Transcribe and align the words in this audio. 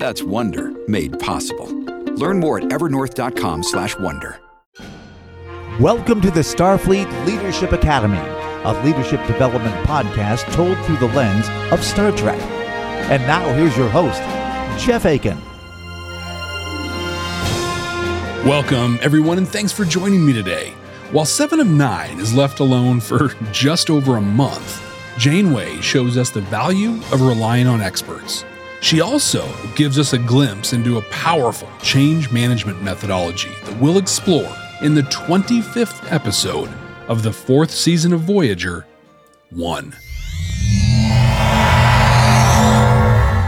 That's 0.00 0.22
Wonder 0.22 0.72
made 0.88 1.18
possible. 1.18 1.66
Learn 2.14 2.40
more 2.40 2.56
at 2.56 2.64
evernorth.com/wonder. 2.70 4.40
Welcome 5.78 6.22
to 6.22 6.30
the 6.30 6.40
Starfleet 6.40 7.26
Leadership 7.26 7.72
Academy, 7.72 8.16
a 8.64 8.82
leadership 8.82 9.20
development 9.26 9.74
podcast 9.86 10.50
told 10.54 10.78
through 10.86 10.96
the 10.96 11.14
lens 11.14 11.46
of 11.70 11.84
Star 11.84 12.12
Trek. 12.12 12.40
And 13.10 13.22
now 13.26 13.46
here's 13.52 13.76
your 13.76 13.90
host, 13.90 14.22
Jeff 14.82 15.04
Aiken. 15.04 15.36
Welcome, 18.48 18.98
everyone, 19.02 19.36
and 19.36 19.46
thanks 19.46 19.70
for 19.70 19.84
joining 19.84 20.24
me 20.24 20.32
today. 20.32 20.72
While 21.12 21.26
Seven 21.26 21.60
of 21.60 21.66
Nine 21.66 22.18
is 22.20 22.32
left 22.32 22.60
alone 22.60 23.00
for 23.00 23.34
just 23.52 23.90
over 23.90 24.16
a 24.16 24.22
month, 24.22 24.82
Janeway 25.18 25.82
shows 25.82 26.16
us 26.16 26.30
the 26.30 26.40
value 26.40 26.92
of 27.12 27.20
relying 27.20 27.66
on 27.66 27.82
experts. 27.82 28.46
She 28.80 29.02
also 29.02 29.46
gives 29.76 29.98
us 29.98 30.14
a 30.14 30.18
glimpse 30.18 30.72
into 30.72 30.96
a 30.96 31.02
powerful 31.10 31.68
change 31.82 32.32
management 32.32 32.82
methodology 32.82 33.50
that 33.64 33.78
we'll 33.78 33.98
explore 33.98 34.50
in 34.80 34.94
the 34.94 35.02
25th 35.02 36.10
episode 36.10 36.70
of 37.06 37.22
the 37.22 37.32
fourth 37.32 37.70
season 37.70 38.14
of 38.14 38.22
Voyager 38.22 38.86
1. 39.50 39.94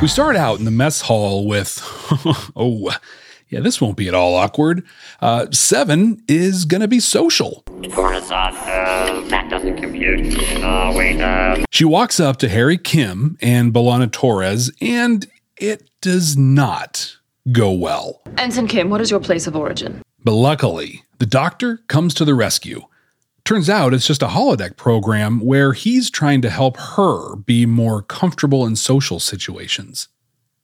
We 0.02 0.08
start 0.08 0.36
out 0.36 0.58
in 0.58 0.66
the 0.66 0.70
mess 0.70 1.00
hall 1.00 1.46
with, 1.46 1.80
oh, 2.56 2.94
yeah, 3.48 3.60
this 3.60 3.80
won't 3.80 3.96
be 3.96 4.08
at 4.08 4.14
all 4.14 4.34
awkward. 4.34 4.84
Uh, 5.20 5.46
seven 5.50 6.22
is 6.28 6.66
going 6.66 6.80
to 6.82 6.88
be 6.88 7.00
social. 7.00 7.64
Coruscant, 7.90 8.54
uh, 8.56 9.24
Matt 9.28 9.50
doesn't 9.50 9.76
compute. 9.76 10.36
Uh, 10.62 10.92
wait, 10.94 11.20
uh. 11.20 11.64
She 11.70 11.84
walks 11.84 12.20
up 12.20 12.36
to 12.38 12.48
Harry 12.48 12.78
Kim 12.78 13.36
and 13.40 13.72
B'Elanna 13.72 14.10
Torres, 14.10 14.70
and 14.80 15.26
it 15.56 15.90
does 16.00 16.36
not 16.36 17.16
go 17.50 17.72
well. 17.72 18.22
Ensign 18.38 18.68
Kim, 18.68 18.90
what 18.90 19.00
is 19.00 19.10
your 19.10 19.20
place 19.20 19.46
of 19.46 19.56
origin? 19.56 20.02
But 20.24 20.32
luckily, 20.34 21.02
the 21.18 21.26
doctor 21.26 21.78
comes 21.88 22.14
to 22.14 22.24
the 22.24 22.34
rescue. 22.34 22.82
Turns 23.44 23.68
out 23.68 23.92
it's 23.92 24.06
just 24.06 24.22
a 24.22 24.28
holodeck 24.28 24.76
program 24.76 25.40
where 25.40 25.72
he's 25.72 26.10
trying 26.10 26.42
to 26.42 26.50
help 26.50 26.76
her 26.76 27.34
be 27.34 27.66
more 27.66 28.02
comfortable 28.02 28.64
in 28.64 28.76
social 28.76 29.18
situations. 29.18 30.06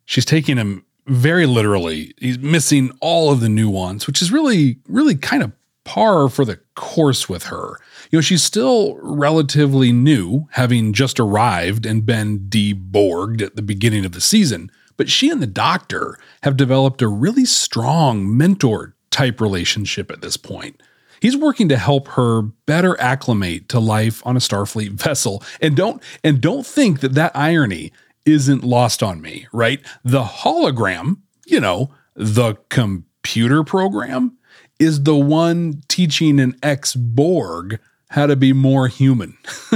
She's 0.05 0.25
taking 0.25 0.57
him 0.57 0.85
very 1.07 1.47
literally. 1.47 2.15
He's 2.19 2.39
missing 2.39 2.93
all 3.01 3.33
of 3.33 3.41
the 3.41 3.49
nuance, 3.49 4.07
which 4.07 4.23
is 4.23 4.31
really, 4.31 4.79
really 4.87 5.17
kind 5.17 5.43
of 5.43 5.53
par 5.85 6.29
for 6.29 6.45
the 6.45 6.61
course 6.79 7.29
with 7.29 7.45
her. 7.45 7.79
You 8.11 8.19
know, 8.19 8.21
she's 8.23 8.43
still 8.43 8.97
relatively 9.03 9.93
new, 9.93 10.49
having 10.53 10.95
just 10.95 11.21
arrived 11.21 11.85
and 11.85 12.07
been 12.07 12.49
deborged 12.49 13.43
at 13.43 13.57
the 13.57 13.63
beginning 13.63 14.07
of 14.07 14.13
the 14.13 14.21
season, 14.21 14.71
but 14.97 15.11
she 15.11 15.29
and 15.29 15.43
the 15.43 15.47
doctor 15.47 16.17
have 16.45 16.57
developed 16.57 17.03
a 17.03 17.09
really 17.09 17.45
strong 17.45 18.35
mentor 18.35 18.95
type 19.11 19.41
relationship 19.41 20.11
at 20.11 20.23
this 20.23 20.37
point. 20.37 20.81
He's 21.21 21.37
working 21.37 21.69
to 21.69 21.77
help 21.77 22.09
her 22.09 22.43
better 22.43 22.99
acclimate 23.01 23.69
to 23.71 23.81
life 23.81 24.25
on 24.25 24.37
a 24.37 24.41
Starfleet 24.41 24.91
vessel. 24.93 25.43
And 25.61 25.77
don't 25.77 26.03
and 26.23 26.41
don't 26.41 26.65
think 26.65 27.01
that 27.01 27.15
that 27.15 27.33
irony 27.35 27.93
isn't 28.25 28.63
lost 28.63 29.03
on 29.03 29.21
me, 29.21 29.49
right? 29.53 29.81
The 30.05 30.23
hologram, 30.23 31.19
you 31.47 31.61
know, 31.61 31.91
the 32.15 32.55
computer 32.69 33.65
program 33.65 34.38
is 34.79 35.03
the 35.03 35.17
one 35.17 35.83
teaching 35.89 36.41
an 36.41 36.57
ex-Borg 36.63 37.81
how 38.11 38.27
to 38.27 38.37
be 38.37 38.53
more 38.53 38.89
human. 38.89 39.37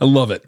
I 0.00 0.04
love 0.04 0.30
it. 0.30 0.44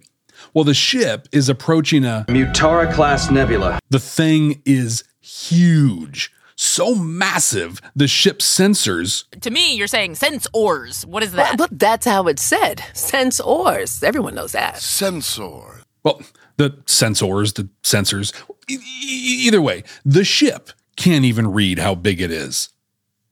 Well, 0.54 0.64
the 0.64 0.74
ship 0.74 1.28
is 1.32 1.48
approaching 1.48 2.04
a 2.04 2.24
Mutara 2.28 2.92
class 2.92 3.30
nebula. 3.30 3.78
The 3.90 4.00
thing 4.00 4.62
is 4.64 5.04
huge 5.20 6.32
so 6.62 6.94
massive 6.94 7.80
the 7.96 8.06
ship's 8.06 8.46
sensors. 8.46 9.24
To 9.40 9.50
me, 9.50 9.74
you're 9.74 9.86
saying 9.88 10.14
sense 10.14 10.46
ors. 10.52 11.04
What 11.04 11.22
is 11.22 11.32
that? 11.32 11.58
Well, 11.58 11.68
but 11.68 11.78
that's 11.78 12.06
how 12.06 12.28
it's 12.28 12.42
said. 12.42 12.84
Sense 12.94 13.40
ors. 13.40 14.02
Everyone 14.02 14.34
knows 14.34 14.52
that. 14.52 14.78
Sensor. 14.78 15.82
Well, 16.04 16.22
the 16.56 16.70
sensors, 16.86 17.54
the 17.54 17.68
sensors. 17.82 18.32
E- 18.68 18.78
either 19.46 19.60
way, 19.60 19.82
the 20.04 20.24
ship 20.24 20.70
can't 20.96 21.24
even 21.24 21.52
read 21.52 21.78
how 21.78 21.94
big 21.94 22.20
it 22.20 22.30
is. 22.30 22.68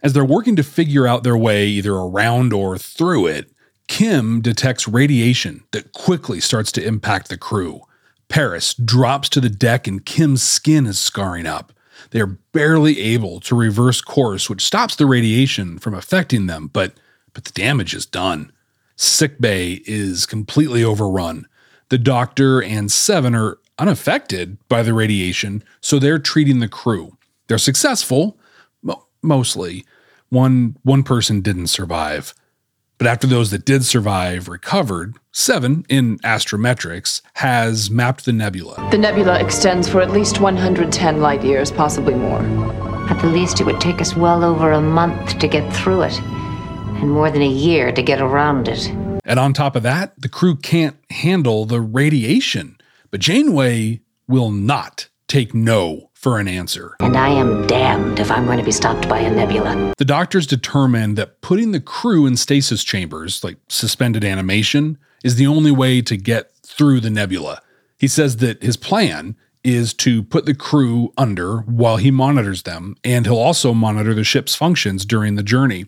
As 0.03 0.13
they're 0.13 0.25
working 0.25 0.57
to 0.57 0.63
figure 0.63 1.07
out 1.07 1.25
their 1.25 1.37
way 1.37 1.67
either 1.67 1.95
around 1.95 2.53
or 2.53 2.79
through 2.79 3.27
it, 3.27 3.51
Kim 3.87 4.41
detects 4.41 4.89
radiation 4.89 5.65
that 5.73 5.93
quickly 5.93 6.41
starts 6.41 6.73
to 6.73 6.87
impact 6.87 7.29
the 7.29 7.37
crew. 7.37 7.83
Paris 8.29 8.73
drops 8.75 9.29
to 9.29 9.41
the 9.41 9.51
deck 9.51 9.87
and 9.87 10.07
Kim's 10.07 10.43
skin 10.43 10.87
is 10.87 10.99
scarring 10.99 11.47
up. 11.47 11.73
They 12.11 12.21
are 12.21 12.39
barely 12.53 13.01
able 13.01 13.41
to 13.41 13.55
reverse 13.55 14.01
course, 14.01 14.49
which 14.49 14.65
stops 14.65 14.97
the 14.97 15.07
radiation 15.07 15.79
from 15.79 15.95
affecting 15.95 16.47
them, 16.47 16.71
but 16.73 16.95
but 17.33 17.45
the 17.45 17.53
damage 17.53 17.95
is 17.95 18.07
done. 18.07 18.51
Sickbay 18.97 19.83
is 19.87 20.27
completely 20.27 20.83
overrun. 20.83 21.47
The 21.91 21.99
doctor 21.99 22.63
and 22.63 22.91
Seven 22.91 23.35
are 23.35 23.59
unaffected 23.79 24.59
by 24.69 24.83
the 24.83 24.95
radiation, 24.95 25.63
so 25.81 25.99
they're 25.99 26.19
treating 26.19 26.61
the 26.61 26.69
crew. 26.69 27.17
They're 27.47 27.59
successful, 27.59 28.39
mostly. 29.23 29.85
One 30.29 30.77
one 30.83 31.03
person 31.03 31.41
didn't 31.41 31.69
survive. 31.69 32.35
But 32.99 33.07
after 33.07 33.27
those 33.27 33.51
that 33.51 33.65
did 33.65 33.85
survive 33.85 34.47
recovered, 34.47 35.17
Seven, 35.33 35.87
in 35.89 36.19
astrometrics, 36.19 37.23
has 37.35 37.89
mapped 37.89 38.27
the 38.27 38.33
nebula. 38.33 38.89
The 38.91 38.99
nebula 38.99 39.41
extends 39.41 39.89
for 39.89 40.03
at 40.03 40.11
least 40.11 40.41
110 40.41 41.23
light 41.23 41.43
years, 41.43 41.71
possibly 41.71 42.15
more. 42.15 42.43
At 43.09 43.21
the 43.23 43.29
least, 43.29 43.61
it 43.61 43.65
would 43.65 43.81
take 43.81 44.01
us 44.03 44.15
well 44.15 44.45
over 44.45 44.73
a 44.73 44.83
month 44.83 45.39
to 45.39 45.49
get 45.49 45.73
through 45.73 46.03
it, 46.03 46.21
and 46.21 47.11
more 47.11 47.31
than 47.31 47.43
a 47.43 47.49
year 47.49 47.91
to 47.91 48.03
get 48.03 48.21
around 48.21 48.69
it. 48.69 48.89
And 49.25 49.39
on 49.39 49.55
top 49.55 49.77
of 49.77 49.83
that, 49.85 50.13
the 50.21 50.29
crew 50.29 50.57
can't 50.57 50.97
handle 51.11 51.65
the 51.65 51.81
radiation. 51.81 52.77
But 53.11 53.21
Janeway 53.21 54.01
will 54.29 54.51
not 54.51 55.09
take 55.27 55.55
no 55.55 56.10
for 56.21 56.39
an 56.39 56.47
answer. 56.47 56.95
And 57.01 57.17
I 57.17 57.31
am 57.31 57.67
damned 57.67 58.21
if 58.21 58.31
I'm 58.31 58.45
going 58.45 58.59
to 58.59 58.65
be 58.65 58.71
stopped 58.71 59.09
by 59.09 59.21
a 59.21 59.31
nebula. 59.31 59.95
The 59.97 60.05
doctors 60.05 60.47
determined 60.47 61.17
that 61.17 61.41
putting 61.41 61.73
the 61.73 61.81
crew 61.81 62.27
in 62.27 62.37
stasis 62.37 62.85
chambers, 62.85 63.43
like 63.43 63.57
suspended 63.69 64.23
animation, 64.23 64.99
is 65.25 65.37
the 65.37 65.47
only 65.47 65.71
way 65.71 66.03
to 66.03 66.19
get 66.19 66.55
through 66.63 67.01
the 67.01 67.09
nebula. 67.09 67.63
He 67.99 68.07
says 68.07 68.37
that 68.37 68.63
his 68.63 68.77
plan 68.77 69.35
is 69.65 69.95
to 69.95 70.23
put 70.23 70.45
the 70.45 70.55
crew 70.55 71.11
under 71.17 71.61
while 71.61 71.97
he 71.97 72.11
monitors 72.11 72.65
them, 72.65 72.97
and 73.03 73.25
he'll 73.25 73.39
also 73.39 73.73
monitor 73.73 74.13
the 74.13 74.23
ship's 74.23 74.55
functions 74.55 75.07
during 75.07 75.37
the 75.37 75.43
journey. 75.43 75.87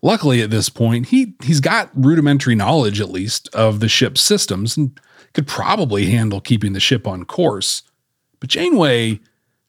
Luckily, 0.00 0.40
at 0.40 0.50
this 0.50 0.70
point, 0.70 1.08
he, 1.08 1.34
he's 1.42 1.60
got 1.60 1.90
rudimentary 1.94 2.54
knowledge, 2.54 3.02
at 3.02 3.10
least, 3.10 3.54
of 3.54 3.80
the 3.80 3.88
ship's 3.88 4.22
systems 4.22 4.78
and 4.78 4.98
could 5.34 5.46
probably 5.46 6.06
handle 6.06 6.40
keeping 6.40 6.72
the 6.72 6.80
ship 6.80 7.06
on 7.06 7.24
course. 7.24 7.82
But 8.40 8.48
Janeway 8.48 9.20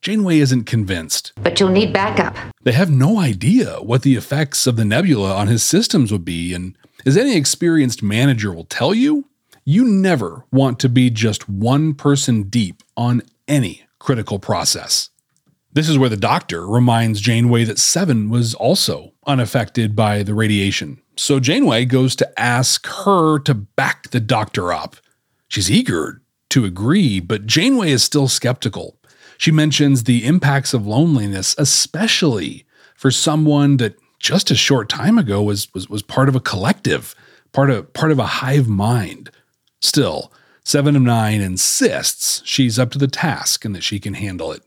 Janeway 0.05 0.37
isn't 0.37 0.65
convinced. 0.65 1.33
But 1.41 1.59
you'll 1.59 1.69
need 1.69 1.91
backup. 1.91 2.35
They 2.61 2.73
have 2.73 2.91
no 2.91 3.17
idea 3.17 3.77
what 3.81 4.03
the 4.03 4.13
effects 4.13 4.67
of 4.67 4.75
the 4.75 4.85
nebula 4.85 5.35
on 5.35 5.47
his 5.47 5.63
systems 5.63 6.11
would 6.11 6.23
be, 6.23 6.53
and 6.53 6.77
as 7.07 7.17
any 7.17 7.35
experienced 7.35 8.03
manager 8.03 8.53
will 8.53 8.65
tell 8.65 8.93
you, 8.93 9.25
you 9.63 9.83
never 9.83 10.45
want 10.51 10.77
to 10.81 10.89
be 10.89 11.09
just 11.09 11.49
one 11.49 11.95
person 11.95 12.43
deep 12.43 12.83
on 12.95 13.23
any 13.47 13.81
critical 13.97 14.37
process. 14.37 15.09
This 15.73 15.89
is 15.89 15.97
where 15.97 16.07
the 16.09 16.17
doctor 16.17 16.67
reminds 16.67 17.19
Janeway 17.19 17.63
that 17.63 17.79
Seven 17.79 18.29
was 18.29 18.53
also 18.53 19.13
unaffected 19.25 19.95
by 19.95 20.21
the 20.21 20.35
radiation. 20.35 21.01
So 21.15 21.39
Janeway 21.39 21.85
goes 21.85 22.15
to 22.17 22.39
ask 22.39 22.85
her 22.85 23.39
to 23.39 23.55
back 23.55 24.11
the 24.11 24.19
doctor 24.19 24.71
up. 24.71 24.97
She's 25.47 25.71
eager 25.71 26.21
to 26.51 26.63
agree, 26.63 27.19
but 27.19 27.47
Janeway 27.47 27.89
is 27.89 28.03
still 28.03 28.27
skeptical. 28.27 28.99
She 29.37 29.51
mentions 29.51 30.03
the 30.03 30.25
impacts 30.25 30.73
of 30.73 30.87
loneliness, 30.87 31.55
especially 31.57 32.65
for 32.95 33.11
someone 33.11 33.77
that 33.77 33.95
just 34.19 34.49
a 34.51 34.55
short 34.55 34.89
time 34.89 35.17
ago 35.17 35.41
was, 35.41 35.73
was, 35.73 35.89
was 35.89 36.01
part 36.01 36.29
of 36.29 36.35
a 36.35 36.39
collective, 36.39 37.13
part 37.51 37.69
of, 37.69 37.93
part 37.93 38.11
of 38.11 38.19
a 38.19 38.25
hive 38.25 38.67
mind. 38.67 39.29
Still, 39.81 40.31
Seven 40.63 40.95
of 40.95 41.01
Nine 41.03 41.41
insists 41.41 42.41
she's 42.45 42.79
up 42.79 42.91
to 42.91 42.97
the 42.97 43.07
task 43.07 43.65
and 43.65 43.75
that 43.75 43.83
she 43.83 43.99
can 43.99 44.15
handle 44.15 44.51
it. 44.51 44.63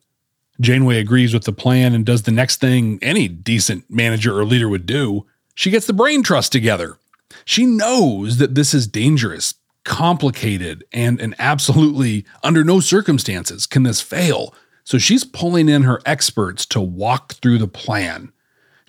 Janeway 0.60 0.98
agrees 0.98 1.34
with 1.34 1.44
the 1.44 1.52
plan 1.52 1.94
and 1.94 2.04
does 2.04 2.22
the 2.22 2.30
next 2.30 2.60
thing 2.60 2.98
any 3.00 3.28
decent 3.28 3.90
manager 3.90 4.38
or 4.38 4.44
leader 4.44 4.68
would 4.68 4.86
do. 4.86 5.26
She 5.54 5.70
gets 5.70 5.86
the 5.86 5.92
brain 5.92 6.22
trust 6.22 6.52
together. 6.52 6.98
She 7.44 7.66
knows 7.66 8.38
that 8.38 8.54
this 8.54 8.74
is 8.74 8.86
dangerous, 8.86 9.54
complicated, 9.88 10.84
and, 10.92 11.18
and 11.18 11.34
absolutely 11.38 12.26
under 12.44 12.62
no 12.62 12.78
circumstances 12.78 13.66
can 13.66 13.82
this 13.82 14.02
fail. 14.02 14.54
So 14.84 14.98
she's 14.98 15.24
pulling 15.24 15.68
in 15.68 15.82
her 15.82 16.00
experts 16.06 16.66
to 16.66 16.80
walk 16.80 17.34
through 17.34 17.58
the 17.58 17.66
plan. 17.66 18.30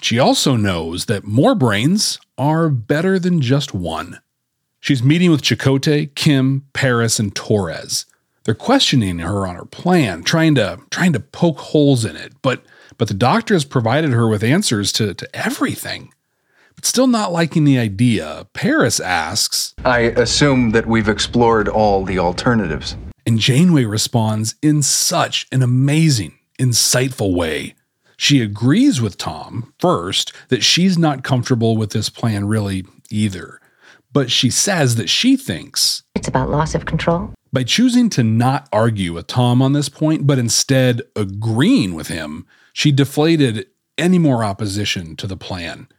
She 0.01 0.19
also 0.19 0.55
knows 0.55 1.05
that 1.05 1.23
more 1.23 1.55
brains 1.55 2.19
are 2.37 2.69
better 2.69 3.17
than 3.17 3.41
just 3.41 3.73
one. 3.73 4.19
She's 4.81 5.01
meeting 5.01 5.31
with 5.31 5.41
Chakotay, 5.41 6.13
Kim, 6.15 6.65
Paris, 6.73 7.17
and 7.17 7.33
Torres. 7.33 8.05
They're 8.43 8.53
questioning 8.53 9.19
her 9.19 9.47
on 9.47 9.55
her 9.55 9.65
plan, 9.65 10.23
trying 10.23 10.55
to 10.55 10.79
trying 10.89 11.13
to 11.13 11.19
poke 11.19 11.59
holes 11.59 12.05
in 12.05 12.15
it, 12.15 12.33
but 12.41 12.63
but 12.97 13.07
the 13.07 13.13
doctor 13.13 13.53
has 13.53 13.65
provided 13.65 14.11
her 14.11 14.27
with 14.27 14.43
answers 14.43 14.91
to, 14.93 15.13
to 15.13 15.35
everything. 15.35 16.13
But 16.79 16.85
still 16.85 17.07
not 17.07 17.33
liking 17.33 17.65
the 17.65 17.77
idea, 17.77 18.47
Paris 18.53 19.01
asks, 19.01 19.73
I 19.83 19.99
assume 19.99 20.69
that 20.69 20.85
we've 20.85 21.09
explored 21.09 21.67
all 21.67 22.05
the 22.05 22.19
alternatives. 22.19 22.95
And 23.25 23.37
Janeway 23.37 23.83
responds 23.83 24.55
in 24.61 24.81
such 24.81 25.45
an 25.51 25.61
amazing, 25.61 26.39
insightful 26.57 27.35
way. 27.35 27.75
She 28.15 28.41
agrees 28.41 29.01
with 29.01 29.17
Tom, 29.17 29.73
first, 29.77 30.31
that 30.47 30.63
she's 30.63 30.97
not 30.97 31.21
comfortable 31.21 31.75
with 31.75 31.89
this 31.89 32.07
plan 32.07 32.45
really 32.45 32.85
either. 33.09 33.59
But 34.13 34.31
she 34.31 34.49
says 34.49 34.95
that 34.95 35.09
she 35.09 35.35
thinks 35.35 36.03
it's 36.15 36.29
about 36.29 36.49
loss 36.49 36.75
of 36.75 36.85
control. 36.85 37.33
By 37.51 37.63
choosing 37.63 38.09
to 38.11 38.23
not 38.23 38.69
argue 38.71 39.11
with 39.11 39.27
Tom 39.27 39.61
on 39.61 39.73
this 39.73 39.89
point, 39.89 40.25
but 40.25 40.39
instead 40.39 41.01
agreeing 41.13 41.93
with 41.93 42.07
him, 42.07 42.47
she 42.71 42.93
deflated 42.93 43.65
any 43.97 44.17
more 44.17 44.45
opposition 44.45 45.17
to 45.17 45.27
the 45.27 45.35
plan. 45.35 45.89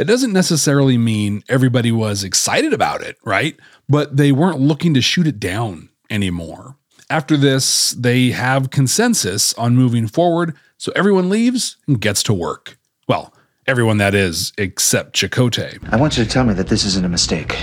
That 0.00 0.06
doesn't 0.06 0.32
necessarily 0.32 0.96
mean 0.96 1.44
everybody 1.46 1.92
was 1.92 2.24
excited 2.24 2.72
about 2.72 3.02
it, 3.02 3.18
right? 3.22 3.54
But 3.86 4.16
they 4.16 4.32
weren't 4.32 4.58
looking 4.58 4.94
to 4.94 5.02
shoot 5.02 5.26
it 5.26 5.38
down 5.38 5.90
anymore. 6.08 6.76
After 7.10 7.36
this, 7.36 7.90
they 7.90 8.30
have 8.30 8.70
consensus 8.70 9.52
on 9.58 9.76
moving 9.76 10.06
forward, 10.06 10.56
so 10.78 10.90
everyone 10.96 11.28
leaves 11.28 11.76
and 11.86 12.00
gets 12.00 12.22
to 12.22 12.32
work. 12.32 12.78
Well, 13.08 13.34
everyone 13.66 13.98
that 13.98 14.14
is, 14.14 14.54
except 14.56 15.16
Chakotay. 15.16 15.86
I 15.92 15.96
want 15.96 16.16
you 16.16 16.24
to 16.24 16.30
tell 16.30 16.44
me 16.44 16.54
that 16.54 16.68
this 16.68 16.86
isn't 16.86 17.04
a 17.04 17.10
mistake. 17.10 17.58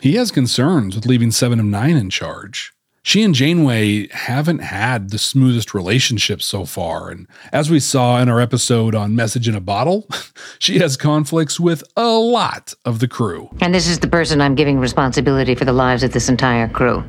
He 0.00 0.16
has 0.16 0.32
concerns 0.32 0.96
with 0.96 1.06
leaving 1.06 1.30
Seven 1.30 1.60
of 1.60 1.66
Nine 1.66 1.96
in 1.96 2.10
charge 2.10 2.72
she 3.06 3.22
and 3.22 3.36
Janeway 3.36 4.08
haven't 4.08 4.58
had 4.58 5.10
the 5.10 5.18
smoothest 5.18 5.74
relationship 5.74 6.42
so 6.42 6.64
far. 6.64 7.08
And 7.08 7.28
as 7.52 7.70
we 7.70 7.78
saw 7.78 8.20
in 8.20 8.28
our 8.28 8.40
episode 8.40 8.96
on 8.96 9.14
Message 9.14 9.48
in 9.48 9.54
a 9.54 9.60
Bottle, 9.60 10.08
she 10.58 10.80
has 10.80 10.96
conflicts 10.96 11.60
with 11.60 11.84
a 11.96 12.08
lot 12.08 12.74
of 12.84 12.98
the 12.98 13.06
crew. 13.06 13.48
And 13.60 13.72
this 13.72 13.86
is 13.86 14.00
the 14.00 14.08
person 14.08 14.40
I'm 14.40 14.56
giving 14.56 14.80
responsibility 14.80 15.54
for 15.54 15.64
the 15.64 15.72
lives 15.72 16.02
of 16.02 16.12
this 16.12 16.28
entire 16.28 16.66
crew. 16.66 17.04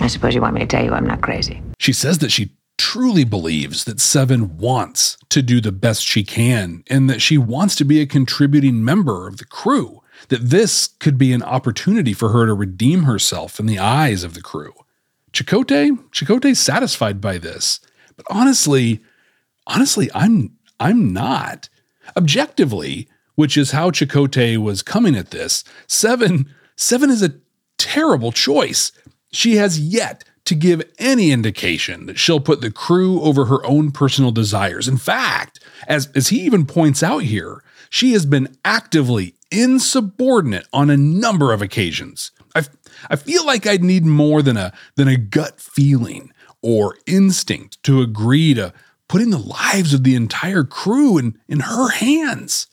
I 0.00 0.08
suppose 0.08 0.34
you 0.34 0.42
want 0.42 0.52
me 0.52 0.60
to 0.60 0.66
tell 0.66 0.84
you 0.84 0.92
I'm 0.92 1.06
not 1.06 1.22
crazy. 1.22 1.62
She 1.78 1.94
says 1.94 2.18
that 2.18 2.30
she 2.30 2.50
truly 2.76 3.24
believes 3.24 3.84
that 3.84 4.00
Seven 4.00 4.58
wants 4.58 5.16
to 5.30 5.40
do 5.40 5.62
the 5.62 5.72
best 5.72 6.04
she 6.04 6.24
can 6.24 6.84
and 6.90 7.08
that 7.08 7.22
she 7.22 7.38
wants 7.38 7.74
to 7.76 7.86
be 7.86 8.02
a 8.02 8.06
contributing 8.06 8.84
member 8.84 9.26
of 9.26 9.38
the 9.38 9.46
crew. 9.46 10.02
That 10.28 10.50
this 10.50 10.88
could 10.98 11.16
be 11.16 11.32
an 11.32 11.42
opportunity 11.42 12.12
for 12.12 12.28
her 12.30 12.44
to 12.44 12.52
redeem 12.52 13.04
herself 13.04 13.58
in 13.58 13.64
the 13.64 13.78
eyes 13.78 14.24
of 14.24 14.34
the 14.34 14.42
crew. 14.42 14.74
Chakotay, 15.32 15.90
Chakotay's 16.10 16.58
satisfied 16.58 17.20
by 17.20 17.38
this. 17.38 17.80
But 18.16 18.26
honestly, 18.30 19.00
honestly, 19.66 20.10
I'm 20.14 20.56
I'm 20.80 21.12
not. 21.12 21.68
Objectively, 22.16 23.08
which 23.34 23.56
is 23.56 23.72
how 23.72 23.90
Chakotay 23.90 24.56
was 24.56 24.82
coming 24.82 25.14
at 25.14 25.30
this, 25.30 25.64
seven, 25.86 26.52
seven 26.76 27.10
is 27.10 27.22
a 27.22 27.34
terrible 27.76 28.32
choice. 28.32 28.92
She 29.30 29.56
has 29.56 29.78
yet 29.78 30.24
to 30.46 30.54
give 30.54 30.82
any 30.98 31.30
indication 31.30 32.06
that 32.06 32.18
she'll 32.18 32.40
put 32.40 32.62
the 32.62 32.70
crew 32.70 33.20
over 33.20 33.44
her 33.44 33.64
own 33.66 33.90
personal 33.90 34.30
desires. 34.30 34.88
In 34.88 34.96
fact, 34.96 35.60
as, 35.86 36.08
as 36.14 36.28
he 36.28 36.40
even 36.40 36.64
points 36.64 37.02
out 37.02 37.22
here, 37.22 37.62
she 37.90 38.12
has 38.12 38.24
been 38.24 38.56
actively 38.64 39.34
insubordinate 39.50 40.66
on 40.72 40.90
a 40.90 40.96
number 40.96 41.52
of 41.52 41.60
occasions. 41.60 42.30
I 43.10 43.16
feel 43.16 43.44
like 43.46 43.66
I'd 43.66 43.84
need 43.84 44.04
more 44.04 44.42
than 44.42 44.56
a 44.56 44.72
than 44.96 45.08
a 45.08 45.16
gut 45.16 45.60
feeling 45.60 46.32
or 46.62 46.96
instinct 47.06 47.82
to 47.84 48.00
agree 48.00 48.54
to 48.54 48.72
putting 49.08 49.30
the 49.30 49.38
lives 49.38 49.94
of 49.94 50.04
the 50.04 50.14
entire 50.14 50.64
crew 50.64 51.18
in, 51.18 51.38
in 51.48 51.60
her 51.60 51.90
hands. 51.90 52.66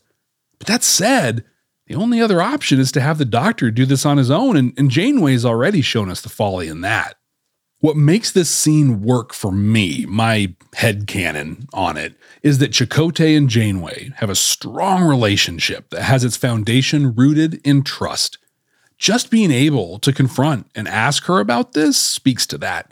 But 0.60 0.68
that 0.68 0.83
said, 0.83 1.45
the 1.88 1.95
only 1.95 2.19
other 2.19 2.42
option 2.42 2.80
is 2.80 2.92
to 2.94 3.01
have 3.01 3.18
the 3.18 3.25
doctor 3.25 3.72
do 3.72 3.86
this 3.86 4.06
on 4.06 4.18
his 4.18 4.31
own, 4.31 4.57
and, 4.57 4.74
and 4.77 4.89
Janeway's 4.89 5.45
already 5.45 5.81
shown 5.81 6.10
us 6.10 6.22
the 6.22 6.30
folly 6.30 6.68
in 6.68 6.81
that. 6.81 7.16
What 7.80 7.95
makes 7.95 8.31
this 8.31 8.50
scene 8.50 9.04
work 9.04 9.33
for 9.33 9.51
me, 9.51 10.06
my 10.07 10.56
head 10.74 11.06
canon 11.06 11.68
on 11.74 11.98
it, 11.98 12.16
is 12.42 12.57
that 12.57 12.71
Chakotay 12.71 13.38
and 13.38 13.48
Janeway 13.48 14.12
have 14.16 14.30
a 14.30 14.36
strong 14.36 15.04
relationship 15.04 15.92
that 15.92 16.01
has 16.01 16.24
its 16.24 16.38
foundation 16.38 17.13
rooted 17.13 17.62
in 17.63 17.83
trust 17.83 18.39
just 19.06 19.30
being 19.30 19.52
able 19.52 20.00
to 20.00 20.12
confront 20.12 20.66
and 20.74 20.88
ask 20.88 21.25
her 21.25 21.40
about 21.40 21.74
this 21.74 21.96
speaks 21.96 22.48
to 22.48 22.57
that. 22.57 22.92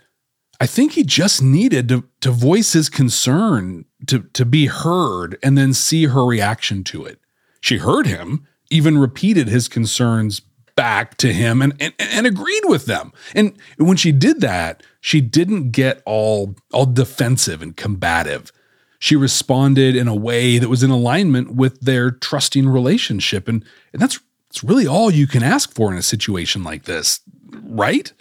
I 0.62 0.68
think 0.68 0.92
he 0.92 1.04
just 1.04 1.42
needed 1.42 1.89
to, 1.89 2.04
to 2.21 2.30
voice 2.30 2.74
his 2.74 2.88
concern, 2.88 3.86
to, 4.06 4.19
to 4.33 4.45
be 4.45 4.68
heard, 4.68 5.39
and 5.42 5.57
then 5.57 5.74
see 5.74 6.05
her 6.05 6.24
reaction 6.24 6.84
to 6.84 7.03
it. 7.03 7.20
She 7.62 7.77
heard 7.77 8.05
him, 8.05 8.46
even 8.70 9.00
repeated 9.00 9.48
his 9.48 9.67
concerns 9.67 10.41
back 10.75 11.17
to 11.17 11.34
him 11.34 11.63
and, 11.63 11.74
and, 11.79 11.96
and 11.98 12.27
agreed 12.27 12.65
with 12.65 12.86
them. 12.86 13.12
And 13.34 13.58
when 13.77 13.98
she 13.98 14.12
did 14.12 14.39
that, 14.41 14.84
she 15.01 15.20
didn't 15.20 15.72
get 15.72 16.03
all, 16.05 16.53
all 16.72 16.86
defensive 16.86 17.63
and 17.63 17.75
combative. 17.75 18.51
She 19.00 19.15
responded 19.15 19.96
in 19.96 20.08
a 20.08 20.15
way 20.15 20.60
that 20.60 20.70
was 20.70 20.84
in 20.84 20.91
alignment 20.91 21.55
with 21.55 21.79
their 21.79 22.12
trusting 22.12 22.70
relationship. 22.70 23.48
And, 23.48 23.65
and 23.91 24.00
that's 24.00 24.20
it's 24.53 24.63
really 24.63 24.86
all 24.86 25.10
you 25.10 25.25
can 25.25 25.41
ask 25.41 25.74
for 25.74 25.91
in 25.91 25.98
a 25.98 26.03
situation 26.03 26.63
like 26.63 26.83
this, 26.83 27.22
right? 27.63 28.13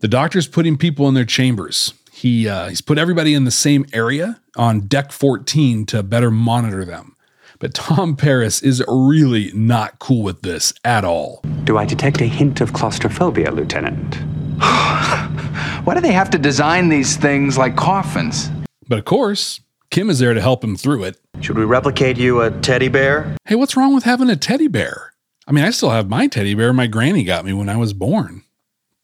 The 0.00 0.08
doctor's 0.08 0.48
putting 0.48 0.76
people 0.76 1.06
in 1.06 1.14
their 1.14 1.24
chambers. 1.24 1.94
He 2.10 2.48
uh, 2.48 2.68
he's 2.68 2.80
put 2.80 2.98
everybody 2.98 3.32
in 3.32 3.44
the 3.44 3.52
same 3.52 3.86
area 3.92 4.40
on 4.56 4.88
deck 4.88 5.12
14 5.12 5.86
to 5.86 6.02
better 6.02 6.32
monitor 6.32 6.84
them. 6.84 7.14
But 7.60 7.74
Tom 7.74 8.16
Paris 8.16 8.60
is 8.60 8.82
really 8.88 9.52
not 9.54 10.00
cool 10.00 10.24
with 10.24 10.42
this 10.42 10.72
at 10.82 11.04
all. 11.04 11.42
Do 11.62 11.78
I 11.78 11.84
detect 11.84 12.20
a 12.22 12.26
hint 12.26 12.60
of 12.60 12.72
claustrophobia, 12.72 13.52
Lieutenant? 13.52 14.16
Why 14.58 15.94
do 15.94 16.00
they 16.00 16.12
have 16.12 16.30
to 16.30 16.38
design 16.38 16.88
these 16.88 17.16
things 17.16 17.56
like 17.56 17.76
coffins? 17.76 18.50
But 18.88 18.98
of 18.98 19.04
course, 19.04 19.60
Kim 19.92 20.10
is 20.10 20.18
there 20.18 20.34
to 20.34 20.40
help 20.40 20.64
him 20.64 20.74
through 20.74 21.04
it. 21.04 21.20
Should 21.40 21.56
we 21.56 21.64
replicate 21.64 22.18
you 22.18 22.40
a 22.40 22.50
teddy 22.50 22.88
bear? 22.88 23.36
Hey, 23.44 23.54
what's 23.54 23.76
wrong 23.76 23.94
with 23.94 24.02
having 24.02 24.28
a 24.28 24.34
teddy 24.34 24.66
bear? 24.66 25.12
I 25.48 25.52
mean, 25.52 25.64
I 25.64 25.70
still 25.70 25.88
have 25.90 26.10
my 26.10 26.26
teddy 26.26 26.52
bear 26.52 26.74
my 26.74 26.86
granny 26.86 27.24
got 27.24 27.46
me 27.46 27.54
when 27.54 27.70
I 27.70 27.78
was 27.78 27.94
born. 27.94 28.44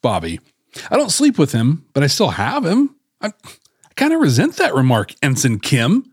Bobby. 0.02 0.40
I 0.90 0.96
don't 0.96 1.10
sleep 1.10 1.38
with 1.38 1.52
him, 1.52 1.86
but 1.94 2.02
I 2.02 2.06
still 2.06 2.30
have 2.30 2.66
him. 2.66 2.96
I, 3.22 3.28
I 3.28 3.94
kind 3.96 4.12
of 4.12 4.20
resent 4.20 4.56
that 4.56 4.74
remark, 4.74 5.14
Ensign 5.22 5.58
Kim. 5.58 6.12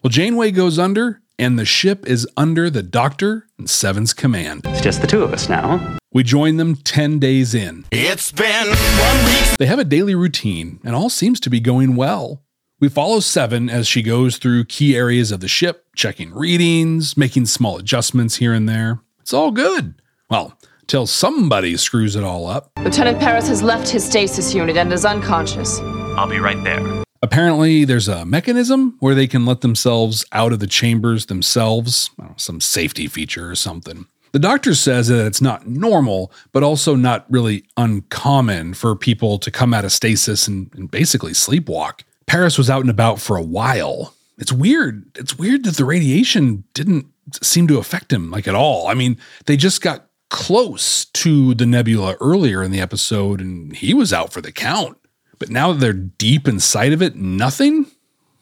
Well, 0.00 0.10
Janeway 0.10 0.52
goes 0.52 0.78
under, 0.78 1.22
and 1.40 1.58
the 1.58 1.64
ship 1.64 2.06
is 2.06 2.24
under 2.36 2.70
the 2.70 2.84
Doctor 2.84 3.48
and 3.58 3.68
Seven's 3.68 4.14
command. 4.14 4.62
It's 4.66 4.80
just 4.80 5.00
the 5.00 5.08
two 5.08 5.24
of 5.24 5.32
us 5.32 5.48
now. 5.48 5.98
We 6.12 6.22
join 6.22 6.56
them 6.56 6.76
10 6.76 7.18
days 7.18 7.52
in. 7.52 7.84
It's 7.90 8.30
been 8.30 8.68
one 8.68 9.24
week. 9.24 9.58
They 9.58 9.66
have 9.66 9.80
a 9.80 9.84
daily 9.84 10.14
routine, 10.14 10.78
and 10.84 10.94
all 10.94 11.10
seems 11.10 11.40
to 11.40 11.50
be 11.50 11.58
going 11.58 11.96
well. 11.96 12.44
We 12.78 12.88
follow 12.88 13.18
Seven 13.18 13.68
as 13.68 13.88
she 13.88 14.02
goes 14.02 14.36
through 14.36 14.66
key 14.66 14.94
areas 14.96 15.32
of 15.32 15.40
the 15.40 15.48
ship, 15.48 15.86
checking 15.96 16.32
readings, 16.32 17.16
making 17.16 17.46
small 17.46 17.78
adjustments 17.78 18.36
here 18.36 18.52
and 18.52 18.68
there. 18.68 19.00
It's 19.22 19.32
all 19.32 19.52
good. 19.52 19.94
Well, 20.28 20.58
till 20.88 21.06
somebody 21.06 21.76
screws 21.76 22.16
it 22.16 22.24
all 22.24 22.46
up. 22.46 22.72
Lieutenant 22.82 23.20
Paris 23.20 23.46
has 23.48 23.62
left 23.62 23.88
his 23.88 24.04
stasis 24.04 24.52
unit 24.52 24.76
and 24.76 24.92
is 24.92 25.04
unconscious. 25.04 25.78
I'll 26.18 26.28
be 26.28 26.40
right 26.40 26.62
there. 26.64 27.02
Apparently, 27.22 27.84
there's 27.84 28.08
a 28.08 28.26
mechanism 28.26 28.96
where 28.98 29.14
they 29.14 29.28
can 29.28 29.46
let 29.46 29.60
themselves 29.60 30.24
out 30.32 30.52
of 30.52 30.58
the 30.58 30.66
chambers 30.66 31.26
themselves, 31.26 32.10
know, 32.18 32.34
some 32.36 32.60
safety 32.60 33.06
feature 33.06 33.48
or 33.48 33.54
something. 33.54 34.06
The 34.32 34.40
doctor 34.40 34.74
says 34.74 35.06
that 35.06 35.24
it's 35.24 35.40
not 35.40 35.68
normal, 35.68 36.32
but 36.50 36.64
also 36.64 36.96
not 36.96 37.24
really 37.30 37.64
uncommon 37.76 38.74
for 38.74 38.96
people 38.96 39.38
to 39.38 39.50
come 39.52 39.72
out 39.72 39.84
of 39.84 39.92
stasis 39.92 40.48
and, 40.48 40.68
and 40.74 40.90
basically 40.90 41.32
sleepwalk. 41.32 42.00
Paris 42.26 42.58
was 42.58 42.68
out 42.68 42.80
and 42.80 42.90
about 42.90 43.20
for 43.20 43.36
a 43.36 43.42
while. 43.42 44.14
It's 44.38 44.52
weird. 44.52 45.04
It's 45.16 45.38
weird 45.38 45.64
that 45.64 45.76
the 45.76 45.84
radiation 45.84 46.64
didn't 46.74 47.06
seem 47.42 47.68
to 47.68 47.78
affect 47.78 48.12
him 48.12 48.30
like 48.30 48.48
at 48.48 48.54
all. 48.54 48.88
I 48.88 48.94
mean, 48.94 49.18
they 49.46 49.56
just 49.56 49.80
got 49.80 50.08
close 50.30 51.04
to 51.04 51.54
the 51.54 51.66
nebula 51.66 52.16
earlier 52.20 52.62
in 52.62 52.70
the 52.70 52.80
episode 52.80 53.40
and 53.40 53.74
he 53.76 53.94
was 53.94 54.12
out 54.12 54.32
for 54.32 54.40
the 54.40 54.52
count. 54.52 54.98
But 55.38 55.50
now 55.50 55.72
that 55.72 55.80
they're 55.80 55.92
deep 55.92 56.48
inside 56.48 56.92
of 56.92 57.02
it, 57.02 57.16
nothing? 57.16 57.86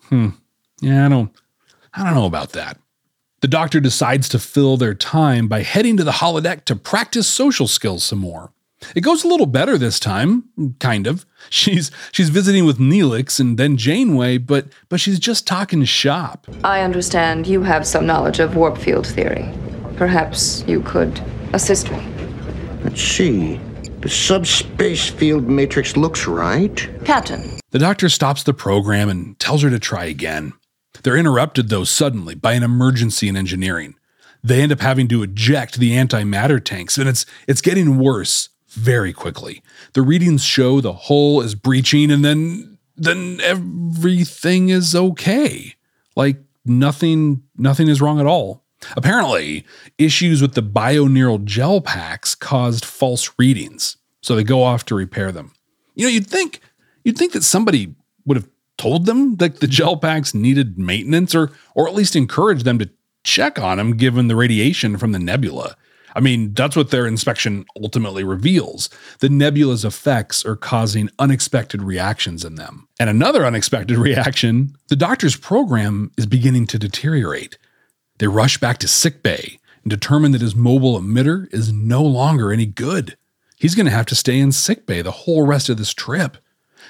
Hmm. 0.09 0.31
Yeah, 0.81 1.07
I 1.07 1.09
don't 1.09 1.33
I 1.95 2.05
don't 2.05 2.15
know 2.15 2.27
about 2.27 2.53
that. 2.53 2.79
The 3.41 3.49
doctor 3.49 3.81
decides 3.81 4.29
to 4.31 4.39
fill 4.39 4.77
their 4.77 4.95
time 4.95 5.49
by 5.49 5.63
heading 5.63 5.97
to 5.97 6.05
the 6.05 6.11
holodeck 6.13 6.65
to 6.67 6.77
practice 6.77 7.27
social 7.27 7.67
skills 7.67 8.05
some 8.05 8.19
more. 8.19 8.53
It 8.95 9.03
goes 9.03 9.25
a 9.25 9.29
little 9.29 9.47
better 9.47 9.79
this 9.79 10.01
time, 10.01 10.45
kind 10.79 11.07
of. 11.07 11.27
She's 11.49 11.91
she's 12.13 12.29
visiting 12.31 12.65
with 12.65 12.79
Neelix 12.79 13.39
and 13.41 13.59
then 13.59 13.77
Janeway, 13.77 14.39
but 14.39 14.67
but 14.89 15.01
she's 15.01 15.19
just 15.19 15.47
talking 15.47 15.85
shop. 15.85 16.47
I 16.65 16.83
understand 16.83 17.47
you 17.47 17.63
have 17.63 17.87
some 17.87 18.07
knowledge 18.07 18.41
of 18.41 18.57
warp 18.57 18.79
field 18.79 19.07
theory. 19.07 19.49
Perhaps 19.97 20.65
you 20.67 20.81
could 20.83 21.21
assist 21.53 21.91
me. 21.91 22.03
Let's 22.85 23.03
see. 23.03 23.61
The 24.01 24.09
subspace 24.09 25.09
field 25.09 25.47
matrix 25.47 25.97
looks 25.97 26.27
right. 26.27 26.89
Captain. 27.05 27.59
The 27.71 27.79
doctor 27.79 28.09
stops 28.09 28.43
the 28.43 28.55
program 28.55 29.09
and 29.09 29.39
tells 29.39 29.63
her 29.63 29.71
to 29.71 29.79
try 29.79 30.05
again. 30.05 30.55
They're 31.03 31.17
interrupted, 31.17 31.69
though, 31.69 31.85
suddenly 31.85 32.35
by 32.35 32.55
an 32.55 32.63
emergency 32.63 33.29
in 33.29 33.37
engineering. 33.37 33.95
They 34.43 34.63
end 34.63 34.73
up 34.73 34.81
having 34.81 35.07
to 35.09 35.23
eject 35.23 35.79
the 35.79 35.93
antimatter 35.93 36.63
tanks, 36.65 36.97
and 36.97 37.09
it's 37.09 37.27
it's 37.47 37.61
getting 37.61 37.99
worse 37.99 38.50
very 38.71 39.13
quickly. 39.13 39.63
The 39.95 40.03
readings 40.03 40.45
show 40.45 40.81
the 40.81 40.93
hull 40.93 41.41
is 41.41 41.55
breaching, 41.55 42.11
and 42.11 42.25
then 42.25 42.79
then 42.97 43.41
everything 43.43 44.69
is 44.69 44.95
okay. 44.95 45.75
Like 46.17 46.39
nothing 46.65 47.43
nothing 47.57 47.89
is 47.89 48.01
wrong 48.01 48.21
at 48.21 48.27
all. 48.27 48.65
Apparently, 48.97 49.65
issues 49.99 50.41
with 50.41 50.55
the 50.55 50.63
bioneural 50.63 51.45
gel 51.45 51.81
packs 51.81 52.35
caused 52.35 52.85
false 52.85 53.31
readings, 53.39 53.97
so 54.23 54.35
they 54.35 54.45
go 54.45 54.63
off 54.63 54.85
to 54.87 54.95
repair 54.95 55.33
them. 55.33 55.53
You 55.95 56.07
know, 56.07 56.11
you'd 56.11 56.27
think 56.27 56.61
you'd 57.05 57.19
think 57.19 57.33
that 57.33 57.45
somebody 57.45 57.95
would 58.25 58.37
have 58.37 58.49
told 58.79 59.05
them 59.05 59.37
that 59.37 59.61
the 59.61 59.67
gel 59.67 59.97
packs 59.97 60.35
needed 60.35 60.79
maintenance 60.79 61.35
or 61.35 61.53
or 61.75 61.89
at 61.89 61.95
least 61.95 62.17
encouraged 62.17 62.65
them 62.65 62.79
to 62.79 62.91
check 63.23 63.59
on 63.59 63.77
them 63.77 63.97
given 63.97 64.29
the 64.29 64.37
radiation 64.37 64.97
from 64.97 65.13
the 65.13 65.19
nebula. 65.19 65.77
I 66.15 66.21
mean, 66.21 66.55
that's 66.55 66.77
what 66.77 66.91
their 66.91 67.07
inspection 67.07 67.65
ultimately 67.81 68.25
reveals. 68.25 68.89
The 69.21 69.29
nebula's 69.29 69.85
effects 69.85 70.45
are 70.45 70.57
causing 70.57 71.11
unexpected 71.19 71.83
reactions 71.83 72.45
in 72.45 72.57
them. 72.57 72.89
And 72.99 73.09
another 73.09 73.45
unexpected 73.45 73.97
reaction, 73.99 74.75
the 74.89 74.97
doctor's 74.97 75.37
program 75.37 76.11
is 76.17 76.27
beginning 76.27 76.67
to 76.69 76.79
deteriorate. 76.79 77.59
They 78.19 78.27
rush 78.27 78.59
back 78.59 78.79
to 78.79 78.89
sickbay 78.89 79.59
and 79.83 79.91
determine 79.91 80.33
that 80.33 80.41
his 80.43 80.55
mobile 80.55 81.01
emitter 81.01 81.53
is 81.55 81.73
no 81.73 82.03
longer 82.03 82.53
any 82.53 82.67
good. 82.67 83.17
He's 83.57 83.75
going 83.75 83.87
to 83.87 83.93
have 83.93 84.07
to 84.07 84.15
stay 84.15 84.39
in 84.39 84.53
sickbay 84.53 85.03
the 85.03 85.11
whole 85.11 85.47
rest 85.47 85.69
of 85.69 85.77
this 85.77 85.95
trip. 85.95 86.37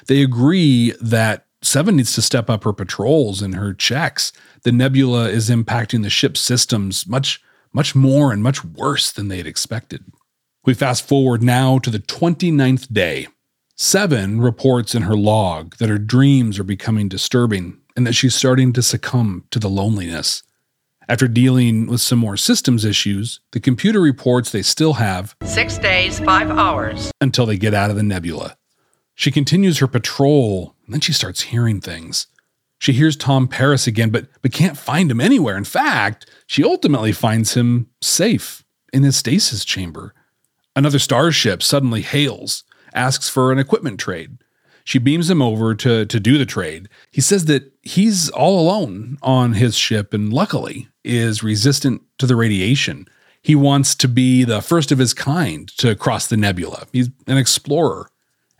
They 0.06 0.22
agree 0.22 0.94
that 1.00 1.46
Seven 1.62 1.96
needs 1.96 2.14
to 2.14 2.22
step 2.22 2.48
up 2.48 2.64
her 2.64 2.72
patrols 2.72 3.42
and 3.42 3.54
her 3.54 3.74
checks. 3.74 4.32
The 4.62 4.72
nebula 4.72 5.28
is 5.28 5.50
impacting 5.50 6.02
the 6.02 6.10
ship's 6.10 6.40
systems 6.40 7.06
much, 7.06 7.42
much 7.72 7.94
more 7.94 8.32
and 8.32 8.42
much 8.42 8.64
worse 8.64 9.12
than 9.12 9.28
they 9.28 9.38
had 9.38 9.46
expected. 9.46 10.04
We 10.64 10.74
fast 10.74 11.06
forward 11.06 11.42
now 11.42 11.78
to 11.78 11.90
the 11.90 11.98
29th 11.98 12.92
day. 12.92 13.28
Seven 13.76 14.40
reports 14.40 14.94
in 14.94 15.02
her 15.02 15.16
log 15.16 15.76
that 15.76 15.88
her 15.88 15.98
dreams 15.98 16.58
are 16.58 16.64
becoming 16.64 17.08
disturbing 17.08 17.78
and 17.96 18.06
that 18.06 18.12
she's 18.14 18.34
starting 18.34 18.72
to 18.74 18.82
succumb 18.82 19.44
to 19.50 19.58
the 19.58 19.70
loneliness. 19.70 20.42
After 21.08 21.26
dealing 21.26 21.86
with 21.86 22.00
some 22.00 22.18
more 22.18 22.36
systems 22.36 22.84
issues, 22.84 23.40
the 23.52 23.58
computer 23.58 24.00
reports 24.00 24.52
they 24.52 24.62
still 24.62 24.94
have 24.94 25.34
six 25.42 25.76
days, 25.78 26.20
five 26.20 26.50
hours 26.50 27.10
until 27.20 27.46
they 27.46 27.56
get 27.56 27.74
out 27.74 27.90
of 27.90 27.96
the 27.96 28.02
nebula. 28.02 28.56
She 29.14 29.30
continues 29.30 29.78
her 29.78 29.86
patrol, 29.86 30.76
and 30.84 30.94
then 30.94 31.00
she 31.00 31.12
starts 31.12 31.40
hearing 31.42 31.80
things. 31.80 32.26
She 32.80 32.94
hears 32.94 33.14
Tom 33.14 33.46
Paris 33.46 33.86
again, 33.86 34.08
but, 34.08 34.26
but 34.40 34.52
can't 34.52 34.76
find 34.76 35.10
him 35.10 35.20
anywhere. 35.20 35.56
In 35.56 35.64
fact, 35.64 36.24
she 36.46 36.64
ultimately 36.64 37.12
finds 37.12 37.54
him 37.54 37.90
safe 38.00 38.64
in 38.90 39.02
his 39.02 39.16
stasis 39.16 39.66
chamber. 39.66 40.14
Another 40.74 40.98
starship 40.98 41.62
suddenly 41.62 42.00
hails, 42.00 42.64
asks 42.94 43.28
for 43.28 43.52
an 43.52 43.58
equipment 43.58 44.00
trade. 44.00 44.38
She 44.82 44.98
beams 44.98 45.28
him 45.28 45.42
over 45.42 45.74
to, 45.74 46.06
to 46.06 46.18
do 46.18 46.38
the 46.38 46.46
trade. 46.46 46.88
He 47.10 47.20
says 47.20 47.44
that 47.44 47.70
he's 47.82 48.30
all 48.30 48.58
alone 48.58 49.18
on 49.22 49.52
his 49.52 49.76
ship 49.76 50.14
and 50.14 50.32
luckily 50.32 50.88
is 51.04 51.42
resistant 51.42 52.00
to 52.16 52.26
the 52.26 52.34
radiation. 52.34 53.06
He 53.42 53.54
wants 53.54 53.94
to 53.96 54.08
be 54.08 54.42
the 54.42 54.62
first 54.62 54.90
of 54.90 54.98
his 54.98 55.12
kind 55.12 55.68
to 55.76 55.94
cross 55.94 56.26
the 56.26 56.38
nebula. 56.38 56.86
He's 56.92 57.10
an 57.26 57.36
explorer. 57.36 58.09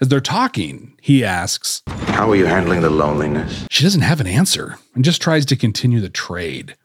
As 0.00 0.08
they're 0.08 0.20
talking, 0.20 0.96
he 1.02 1.24
asks, 1.24 1.82
How 1.86 2.30
are 2.30 2.36
you 2.36 2.46
handling 2.46 2.80
the 2.80 2.90
loneliness? 2.90 3.66
She 3.70 3.84
doesn't 3.84 4.00
have 4.00 4.20
an 4.20 4.26
answer 4.26 4.78
and 4.94 5.04
just 5.04 5.20
tries 5.20 5.44
to 5.46 5.56
continue 5.56 6.00
the 6.00 6.08
trade. 6.08 6.76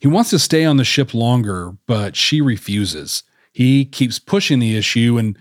He 0.00 0.08
wants 0.08 0.30
to 0.30 0.38
stay 0.38 0.64
on 0.64 0.76
the 0.76 0.84
ship 0.84 1.14
longer, 1.14 1.72
but 1.86 2.14
she 2.14 2.40
refuses. 2.40 3.22
He 3.52 3.84
keeps 3.84 4.18
pushing 4.18 4.58
the 4.58 4.76
issue, 4.76 5.18
and, 5.18 5.36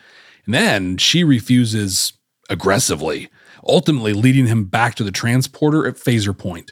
and 0.45 0.53
then 0.53 0.97
she 0.97 1.23
refuses 1.23 2.13
aggressively 2.49 3.29
ultimately 3.67 4.13
leading 4.13 4.47
him 4.47 4.65
back 4.65 4.95
to 4.95 5.03
the 5.03 5.11
transporter 5.11 5.85
at 5.85 5.95
phaser 5.95 6.37
point. 6.37 6.71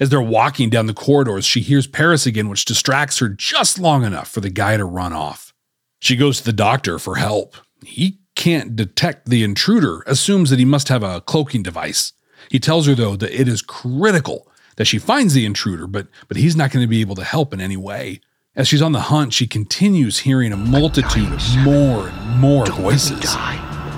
As 0.00 0.10
they're 0.10 0.20
walking 0.20 0.70
down 0.70 0.86
the 0.86 0.94
corridors, 0.94 1.44
she 1.44 1.60
hears 1.60 1.86
Paris 1.86 2.26
again, 2.26 2.48
which 2.48 2.64
distracts 2.64 3.18
her 3.20 3.28
just 3.28 3.78
long 3.78 4.04
enough 4.04 4.28
for 4.28 4.40
the 4.40 4.50
guy 4.50 4.76
to 4.76 4.84
run 4.84 5.12
off. 5.12 5.54
She 6.00 6.16
goes 6.16 6.38
to 6.38 6.44
the 6.44 6.52
doctor 6.52 6.98
for 6.98 7.16
help. 7.16 7.56
He 7.84 8.18
can't 8.34 8.76
detect 8.76 9.26
the 9.28 9.42
intruder, 9.42 10.02
assumes 10.06 10.50
that 10.50 10.58
he 10.58 10.64
must 10.64 10.88
have 10.88 11.02
a 11.02 11.20
cloaking 11.20 11.62
device. 11.62 12.12
He 12.50 12.58
tells 12.58 12.86
her, 12.86 12.94
though, 12.94 13.16
that 13.16 13.38
it 13.38 13.48
is 13.48 13.62
critical 13.62 14.48
that 14.76 14.86
she 14.86 14.98
finds 14.98 15.34
the 15.34 15.46
intruder, 15.46 15.86
but, 15.86 16.08
but 16.28 16.36
he's 16.36 16.56
not 16.56 16.70
going 16.70 16.82
to 16.82 16.88
be 16.88 17.00
able 17.00 17.14
to 17.14 17.24
help 17.24 17.54
in 17.54 17.60
any 17.60 17.76
way. 17.76 18.20
As 18.56 18.68
she's 18.68 18.82
on 18.82 18.92
the 18.92 19.00
hunt, 19.00 19.32
she 19.32 19.46
continues 19.46 20.20
hearing 20.20 20.52
a 20.52 20.56
multitude 20.56 21.32
of 21.32 21.56
more 21.58 22.08
and 22.08 22.40
more 22.40 22.66
voices 22.66 23.36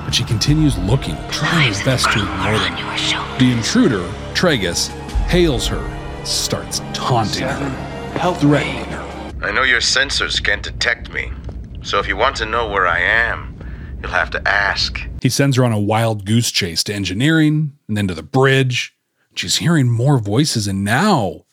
but 0.06 0.14
she 0.14 0.22
continues 0.22 0.78
looking, 0.78 1.16
trying 1.32 1.74
her 1.74 1.84
best 1.84 2.04
to 2.12 2.20
ignore 2.20 2.56
them. 2.56 3.38
The 3.40 3.50
intruder, 3.50 4.08
Trajis, 4.34 4.86
hails 5.26 5.66
her, 5.66 6.24
starts 6.24 6.80
taunting 6.94 7.48
her, 7.48 8.34
threatening 8.38 8.84
her. 8.84 9.32
I 9.42 9.50
know 9.50 9.64
your 9.64 9.80
sensors 9.80 10.40
can't 10.42 10.62
detect 10.62 11.12
me, 11.12 11.32
so 11.82 11.98
if 11.98 12.06
you 12.06 12.16
want 12.16 12.36
to 12.36 12.46
know 12.46 12.68
where 12.68 12.86
I 12.86 13.00
am, 13.00 13.55
you'll 14.00 14.10
have 14.10 14.30
to 14.30 14.48
ask. 14.48 15.00
He 15.22 15.28
sends 15.28 15.56
her 15.56 15.64
on 15.64 15.72
a 15.72 15.80
wild 15.80 16.24
goose 16.24 16.50
chase 16.50 16.84
to 16.84 16.94
engineering 16.94 17.72
and 17.88 17.96
then 17.96 18.08
to 18.08 18.14
the 18.14 18.22
bridge. 18.22 18.96
She's 19.34 19.56
hearing 19.56 19.90
more 19.90 20.18
voices, 20.18 20.66
and 20.66 20.82
now, 20.82 21.44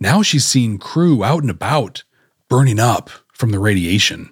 now 0.00 0.22
she's 0.22 0.44
seeing 0.44 0.78
crew 0.78 1.22
out 1.22 1.42
and 1.42 1.50
about, 1.50 2.02
burning 2.48 2.80
up 2.80 3.10
from 3.32 3.50
the 3.50 3.60
radiation. 3.60 4.30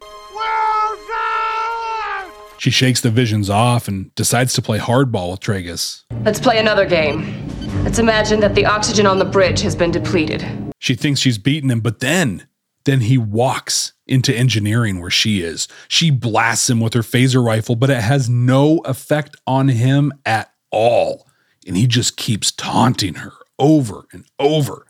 She 2.59 2.71
shakes 2.71 3.01
the 3.01 3.11
visions 3.11 3.49
off 3.49 3.87
and 3.87 4.13
decides 4.17 4.53
to 4.55 4.63
play 4.63 4.81
hardball 4.81 5.31
with 5.31 5.41
Trajis. 5.41 6.03
Let's 6.25 6.41
play 6.41 6.59
another 6.59 6.87
game. 6.87 7.47
Let's 7.85 8.01
imagine 8.01 8.41
that 8.41 8.57
the 8.57 8.67
oxygen 8.67 9.07
on 9.07 9.21
the 9.21 9.25
bridge 9.25 9.61
has 9.61 9.77
been 9.77 9.93
depleted. 9.93 10.45
She 10.81 10.97
thinks 10.97 11.21
she's 11.21 11.39
beaten 11.39 11.71
him, 11.71 11.79
but 11.81 12.01
then, 12.01 12.48
then 12.89 13.03
he 13.03 13.19
walks 13.19 13.93
into 14.07 14.35
engineering 14.35 14.99
where 14.99 15.11
she 15.11 15.43
is. 15.43 15.69
She 15.89 16.11
blasts 16.11 16.71
him 16.71 16.81
with 16.81 16.95
her 16.95 17.03
phaser 17.03 17.45
rifle, 17.45 17.77
but 17.77 17.91
it 17.91 18.01
has 18.01 18.31
no 18.31 18.79
effect 18.79 19.37
on 19.47 19.69
him 19.69 20.11
at 20.25 20.51
all. 20.71 21.29
And 21.67 21.77
he 21.77 21.87
just 21.87 22.17
keeps 22.17 22.51
taunting 22.51 23.17
her 23.17 23.33
over 23.59 24.07
and 24.11 24.25
over. 24.39 24.87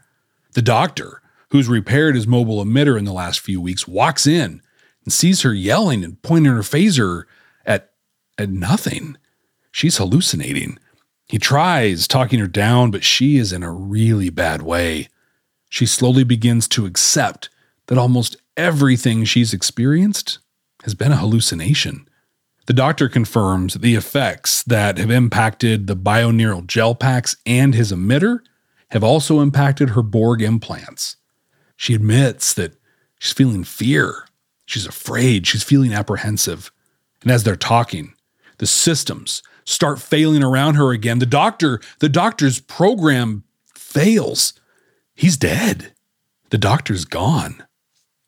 The 0.52 0.62
doctor, 0.62 1.22
who's 1.50 1.66
repaired 1.66 2.14
his 2.14 2.28
mobile 2.28 2.64
emitter 2.64 2.96
in 2.96 3.04
the 3.04 3.12
last 3.12 3.40
few 3.40 3.60
weeks, 3.60 3.88
walks 3.88 4.28
in 4.28 4.62
and 5.04 5.12
sees 5.12 5.42
her 5.42 5.52
yelling 5.52 6.04
and 6.04 6.22
pointing 6.22 6.52
her 6.52 6.60
phaser 6.60 7.24
at, 7.66 7.90
at 8.38 8.48
nothing. 8.48 9.16
She's 9.72 9.96
hallucinating. 9.96 10.78
He 11.26 11.38
tries 11.38 12.06
talking 12.06 12.38
her 12.38 12.46
down, 12.46 12.92
but 12.92 13.02
she 13.02 13.38
is 13.38 13.52
in 13.52 13.64
a 13.64 13.72
really 13.72 14.30
bad 14.30 14.62
way. 14.62 15.08
She 15.68 15.84
slowly 15.84 16.22
begins 16.22 16.68
to 16.68 16.86
accept 16.86 17.50
that 17.88 17.98
almost 17.98 18.36
everything 18.56 19.24
she's 19.24 19.52
experienced 19.52 20.38
has 20.84 20.94
been 20.94 21.12
a 21.12 21.16
hallucination. 21.16 22.08
The 22.66 22.74
doctor 22.74 23.08
confirms 23.08 23.74
the 23.74 23.94
effects 23.94 24.62
that 24.64 24.98
have 24.98 25.10
impacted 25.10 25.86
the 25.86 25.96
bioneural 25.96 26.66
gel 26.66 26.94
packs 26.94 27.34
and 27.44 27.74
his 27.74 27.90
emitter 27.90 28.40
have 28.90 29.02
also 29.02 29.40
impacted 29.40 29.90
her 29.90 30.02
Borg 30.02 30.42
implants. 30.42 31.16
She 31.76 31.94
admits 31.94 32.54
that 32.54 32.74
she's 33.18 33.32
feeling 33.32 33.64
fear. 33.64 34.26
She's 34.66 34.86
afraid. 34.86 35.46
She's 35.46 35.62
feeling 35.62 35.94
apprehensive. 35.94 36.70
And 37.22 37.30
as 37.30 37.42
they're 37.42 37.56
talking, 37.56 38.14
the 38.58 38.66
systems 38.66 39.42
start 39.64 40.00
failing 40.00 40.42
around 40.42 40.74
her 40.74 40.92
again. 40.92 41.20
The 41.20 41.26
doctor, 41.26 41.80
the 42.00 42.08
doctor's 42.08 42.60
program 42.60 43.44
fails. 43.74 44.52
He's 45.14 45.36
dead. 45.36 45.94
The 46.50 46.58
doctor's 46.58 47.04
gone. 47.04 47.64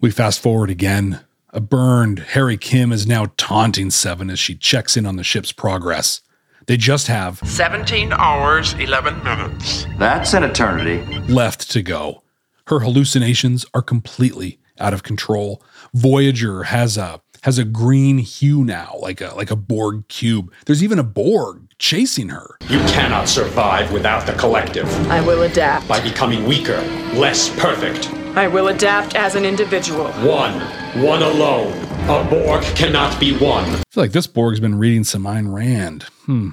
We 0.00 0.10
fast 0.10 0.40
forward 0.40 0.70
again. 0.70 1.20
A 1.50 1.60
burned 1.60 2.20
Harry 2.20 2.56
Kim 2.56 2.90
is 2.90 3.06
now 3.06 3.26
taunting 3.36 3.90
Seven 3.90 4.30
as 4.30 4.38
she 4.38 4.54
checks 4.54 4.96
in 4.96 5.04
on 5.04 5.16
the 5.16 5.24
ship's 5.24 5.52
progress. 5.52 6.22
They 6.66 6.76
just 6.76 7.08
have 7.08 7.38
17 7.44 8.12
hours, 8.12 8.74
11 8.74 9.22
minutes. 9.24 9.86
That's 9.98 10.32
an 10.32 10.44
eternity. 10.44 11.02
left 11.26 11.70
to 11.72 11.82
go. 11.82 12.22
Her 12.68 12.78
hallucinations 12.80 13.66
are 13.74 13.82
completely 13.82 14.58
out 14.78 14.94
of 14.94 15.02
control. 15.02 15.62
Voyager 15.92 16.64
has 16.64 16.96
a 16.96 17.20
has 17.42 17.58
a 17.58 17.64
green 17.64 18.18
hue 18.18 18.64
now, 18.64 18.94
like 19.00 19.20
a 19.20 19.34
like 19.34 19.50
a 19.50 19.56
Borg 19.56 20.06
cube. 20.08 20.52
There's 20.66 20.82
even 20.84 20.98
a 20.98 21.04
Borg 21.04 21.68
chasing 21.78 22.28
her. 22.28 22.56
You 22.68 22.78
cannot 22.80 23.28
survive 23.28 23.92
without 23.92 24.26
the 24.26 24.32
collective. 24.34 24.88
I 25.10 25.20
will 25.20 25.42
adapt. 25.42 25.88
By 25.88 26.00
becoming 26.00 26.44
weaker, 26.44 26.80
less 27.14 27.50
perfect. 27.58 28.10
I 28.36 28.46
will 28.46 28.68
adapt 28.68 29.16
as 29.16 29.34
an 29.34 29.44
individual. 29.44 30.06
One. 30.12 30.60
One 31.02 31.22
alone. 31.22 31.72
A 32.08 32.24
Borg 32.30 32.62
cannot 32.76 33.18
be 33.18 33.36
one. 33.36 33.64
I 33.64 33.82
feel 33.90 34.04
like 34.04 34.12
this 34.12 34.28
Borg's 34.28 34.60
been 34.60 34.78
reading 34.78 35.02
some 35.02 35.24
Ayn 35.24 35.52
Rand. 35.52 36.04
Hmm. 36.26 36.50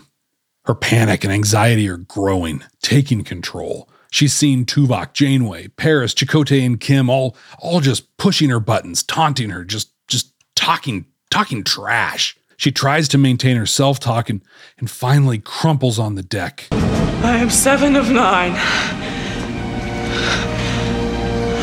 Her 0.65 0.74
panic 0.74 1.24
and 1.24 1.31
anxiety 1.31 1.88
are 1.88 1.98
growing, 1.98 2.63
taking 2.81 3.24
control. 3.24 3.88
She's 4.12 4.34
seen 4.34 4.65
Tuvok, 4.65 5.13
Janeway, 5.13 5.67
Paris, 5.69 6.13
Chakotay, 6.13 6.65
and 6.65 6.79
Kim 6.79 7.10
all 7.10 7.38
all 7.60 7.79
just 7.79 8.17
pushing 8.17 8.50
her 8.50 8.60
buttons, 8.60 9.03
taunting 9.03 9.51
her, 9.51 9.63
just 9.63 9.91
just 10.07 10.34
talking 10.55 11.05
talking 11.29 11.63
trash. 11.63 12.36
She 12.57 12.72
tries 12.72 13.07
to 13.10 13.19
maintain 13.19 13.55
her 13.55 13.67
self-talk 13.67 14.31
and, 14.31 14.41
and 14.79 14.89
finally 14.89 15.38
crumples 15.38 16.00
on 16.00 16.15
the 16.15 16.24
deck. 16.24 16.67
I 16.72 17.38
am 17.38 17.51
seven 17.51 17.96
of 17.96 18.10
nine. 18.10 18.55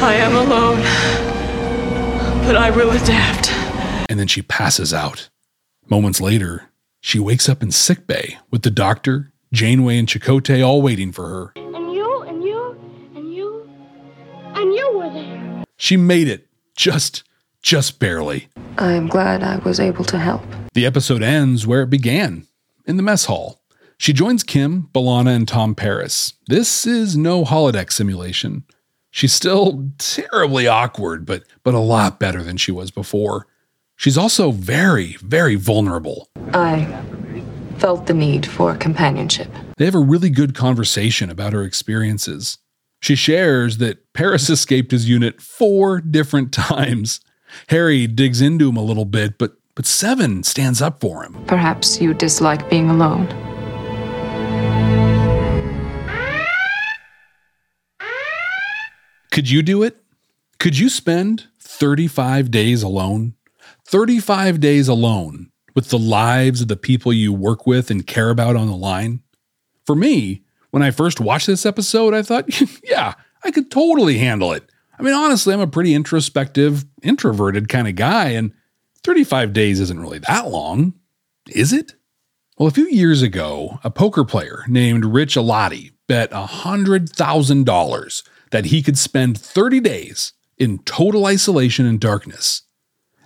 I 0.04 0.16
am 0.16 0.34
alone. 0.37 0.80
But 2.46 2.56
I 2.56 2.70
will 2.70 2.90
adapt. 2.90 3.50
And 4.11 4.20
then 4.20 4.26
she 4.26 4.42
passes 4.42 4.92
out. 4.92 5.30
Moments 5.88 6.20
later, 6.20 6.68
she 7.00 7.18
wakes 7.18 7.49
up 7.49 7.62
in 7.62 7.70
sickbay 7.70 8.37
with 8.50 8.64
the 8.64 8.70
doctor, 8.70 9.32
Janeway, 9.54 9.96
and 9.96 10.06
Chakotay 10.06 10.62
all 10.62 10.82
waiting 10.82 11.11
for 11.11 11.26
her. 11.30 11.52
And 11.56 11.94
you, 11.94 12.23
and 12.25 12.44
you, 12.44 12.78
and 13.16 13.34
you, 13.34 13.66
and 14.54 14.75
you 14.75 14.92
were 14.99 15.11
there. 15.11 15.64
She 15.78 15.96
made 15.96 16.28
it. 16.28 16.49
Just, 16.76 17.25
just 17.62 17.99
barely. 17.99 18.49
I 18.76 18.92
am 18.92 19.06
glad 19.06 19.42
I 19.42 19.56
was 19.61 19.80
able 19.80 20.04
to 20.04 20.18
help. 20.18 20.42
The 20.75 20.84
episode 20.84 21.23
ends 21.23 21.66
where 21.66 21.80
it 21.80 21.88
began, 21.88 22.46
in 22.87 22.99
the 22.99 23.02
mess 23.02 23.25
hall. 23.25 23.62
She 23.96 24.12
joins 24.12 24.42
Kim, 24.42 24.90
B'Elanna, 24.92 25.34
and 25.34 25.49
Tom 25.49 25.75
Paris. 25.75 26.34
This 26.46 26.87
is 26.87 27.16
no 27.16 27.42
holodeck 27.42 27.90
simulation. 27.90 28.64
She's 29.14 29.33
still 29.33 29.92
terribly 29.99 30.66
awkward, 30.66 31.25
but 31.25 31.44
but 31.62 31.73
a 31.73 31.78
lot 31.78 32.18
better 32.18 32.42
than 32.42 32.56
she 32.56 32.73
was 32.73 32.90
before. 32.90 33.47
She's 33.94 34.18
also 34.18 34.50
very, 34.50 35.12
very 35.21 35.54
vulnerable. 35.54 36.30
I 36.52 36.85
felt 37.78 38.06
the 38.06 38.12
need 38.12 38.44
for 38.44 38.75
companionship. 38.75 39.49
They 39.76 39.85
have 39.85 39.94
a 39.94 40.00
really 40.00 40.30
good 40.30 40.52
conversation 40.56 41.30
about 41.30 41.52
her 41.52 41.62
experiences. 41.62 42.59
She 42.99 43.14
shares 43.14 43.78
that 43.78 44.12
Paris 44.14 44.50
escaped 44.56 44.90
his 44.90 45.09
unit 45.09 45.40
four 45.40 46.00
different 46.00 46.52
times. 46.52 47.21
Harry 47.68 48.09
digs 48.09 48.40
into 48.40 48.68
him 48.68 48.77
a 48.77 48.83
little 48.83 49.05
bit, 49.05 49.38
but 49.38 49.53
but 49.77 49.87
Seven 49.87 50.42
stands 50.42 50.83
up 50.83 50.98
for 50.98 51.22
him. 51.22 51.35
Perhaps 51.46 52.00
you 52.00 52.14
dislike 52.14 52.68
being 52.68 52.90
alone. 52.90 53.29
Could 59.35 59.51
you 59.51 59.62
do 59.62 59.83
it? 59.83 59.97
Could 60.61 60.79
you 60.79 60.88
spend 60.88 61.49
35 61.59 62.53
days 62.53 62.85
alone? 62.85 63.35
35 63.85 64.61
days 64.61 64.87
alone 64.87 65.51
with 65.75 65.88
the 65.88 65.99
lives 65.99 66.61
of 66.61 66.68
the 66.68 66.77
people 66.77 67.12
you 67.12 67.33
work 67.33 67.66
with 67.66 67.90
and 67.90 68.07
care 68.07 68.31
about 68.31 68.55
on 68.55 68.68
the 68.68 68.77
line? 68.77 69.25
For 69.87 69.97
me, 69.97 70.44
when 70.70 70.85
I 70.85 70.92
first 70.92 71.18
watched 71.18 71.49
this 71.49 71.66
episode, 71.66 72.14
I 72.14 72.23
thought, 72.23 72.47
yeah, 72.85 73.14
I 73.42 73.51
could 73.51 73.73
totally 73.73 74.18
handle 74.18 74.53
it. 74.53 74.70
I 75.01 75.03
mean, 75.03 75.14
honestly, 75.14 75.53
I'm 75.53 75.59
a 75.59 75.66
pretty 75.66 75.94
introspective, 75.94 76.85
introverted 77.03 77.68
kind 77.68 77.88
of 77.88 77.97
guy, 77.97 78.29
and 78.29 78.53
35 79.03 79.53
days 79.53 79.81
isn't 79.81 79.99
really 79.99 80.20
that 80.20 80.47
long, 80.47 80.94
is 81.49 81.73
it? 81.73 81.94
Well, 82.57 82.68
a 82.68 82.70
few 82.70 82.88
years 82.88 83.20
ago, 83.20 83.81
a 83.83 83.90
poker 83.90 84.25
player 84.25 84.62
named 84.68 85.05
Rich 85.05 85.35
Alati 85.35 85.90
bet 86.07 86.31
$100,000 86.31 88.23
that 88.55 88.67
he 88.67 88.85
could 88.85 88.97
spend 88.97 89.37
30 89.37 89.81
days 89.81 90.33
in 90.59 90.79
total 90.85 91.27
isolation 91.27 91.87
and 91.87 91.99
darkness. 91.99 92.62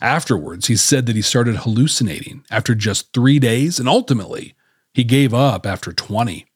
Afterwards, 0.01 0.69
he 0.69 0.77
said 0.77 1.05
that 1.05 1.17
he 1.17 1.21
started 1.21 1.57
hallucinating 1.57 2.47
after 2.51 2.75
just 2.75 3.13
three 3.13 3.39
days, 3.39 3.79
and 3.79 3.91
ultimately, 3.91 4.55
he 4.95 5.05
gave 5.05 5.35
up 5.35 5.67
after 5.67 5.93
20. 5.93 6.47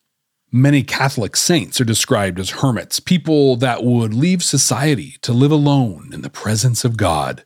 Many 0.51 0.83
Catholic 0.85 1.37
saints 1.37 1.83
are 1.83 1.85
described 1.85 2.41
as 2.41 2.63
hermits, 2.63 2.99
people 2.99 3.57
that 3.57 3.85
would 3.85 4.15
leave 4.15 4.43
society 4.43 5.17
to 5.21 5.35
live 5.35 5.53
alone 5.53 6.09
in 6.11 6.23
the 6.23 6.31
presence 6.31 6.83
of 6.83 6.97
God. 6.97 7.45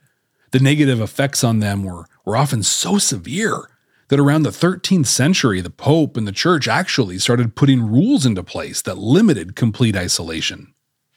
The 0.53 0.61
negative 0.61 1.01
effects 1.01 1.43
on 1.43 1.59
them 1.59 1.83
were, 1.83 2.05
were 2.25 2.37
often 2.37 2.63
so 2.63 2.99
severe 2.99 3.69
that 4.11 4.21
around 4.21 4.45
the 4.45 4.51
13th 4.51 5.07
century, 5.07 5.61
the 5.61 5.71
Pope 5.71 6.17
and 6.17 6.29
the 6.29 6.31
Church 6.31 6.69
actually 6.69 7.19
started 7.19 7.57
putting 7.57 7.83
rules 7.83 8.25
into 8.25 8.45
place 8.45 8.81
that 8.83 8.97
limited 8.97 9.57
complete 9.57 9.97
isolation. 9.97 10.73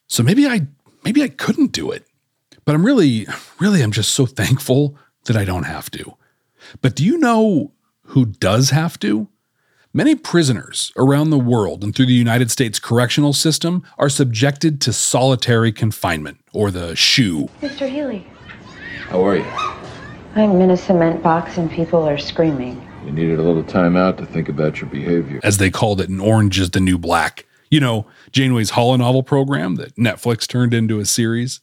So 0.09 0.23
maybe 0.23 0.47
I 0.47 0.67
maybe 1.05 1.23
I 1.23 1.29
couldn't 1.29 1.71
do 1.71 1.91
it. 1.91 2.05
But 2.65 2.75
I'm 2.75 2.85
really, 2.85 3.25
really, 3.59 3.81
I'm 3.81 3.91
just 3.91 4.13
so 4.13 4.25
thankful 4.25 4.97
that 5.25 5.37
I 5.37 5.45
don't 5.45 5.63
have 5.63 5.89
to. 5.91 6.15
But 6.81 6.95
do 6.95 7.05
you 7.05 7.17
know 7.17 7.71
who 8.07 8.25
does 8.25 8.71
have 8.71 8.99
to? 8.99 9.29
Many 9.93 10.13
prisoners 10.15 10.91
around 10.97 11.29
the 11.29 11.39
world 11.39 11.83
and 11.83 11.95
through 11.95 12.05
the 12.07 12.13
United 12.13 12.51
States 12.51 12.79
correctional 12.79 13.33
system 13.33 13.83
are 13.97 14.09
subjected 14.09 14.81
to 14.81 14.93
solitary 14.93 15.71
confinement, 15.71 16.37
or 16.53 16.69
the 16.69 16.95
SHU. 16.95 17.49
Mr. 17.61 17.89
Healy. 17.89 18.27
How 19.07 19.25
are 19.25 19.37
you? 19.37 19.45
I'm 20.35 20.61
in 20.61 20.69
a 20.69 20.77
cement 20.77 21.23
box 21.23 21.57
and 21.57 21.71
people 21.71 22.07
are 22.07 22.19
screaming. 22.19 22.87
You 23.03 23.11
needed 23.11 23.39
a 23.39 23.43
little 23.43 23.63
time 23.63 23.95
out 23.95 24.19
to 24.19 24.27
think 24.27 24.47
about 24.47 24.79
your 24.79 24.89
behavior. 24.91 25.39
As 25.43 25.57
they 25.57 25.71
called 25.71 26.01
it 26.01 26.09
in 26.09 26.19
Orange 26.19 26.59
is 26.59 26.69
the 26.69 26.79
New 26.79 26.99
Black. 26.99 27.45
You 27.69 27.79
know, 27.79 28.07
Janeway's 28.31 28.71
holonovel 28.71 29.25
program 29.25 29.75
that 29.75 29.95
Netflix 29.95 30.47
turned 30.47 30.73
into 30.73 30.99
a 30.99 31.05
series. 31.05 31.61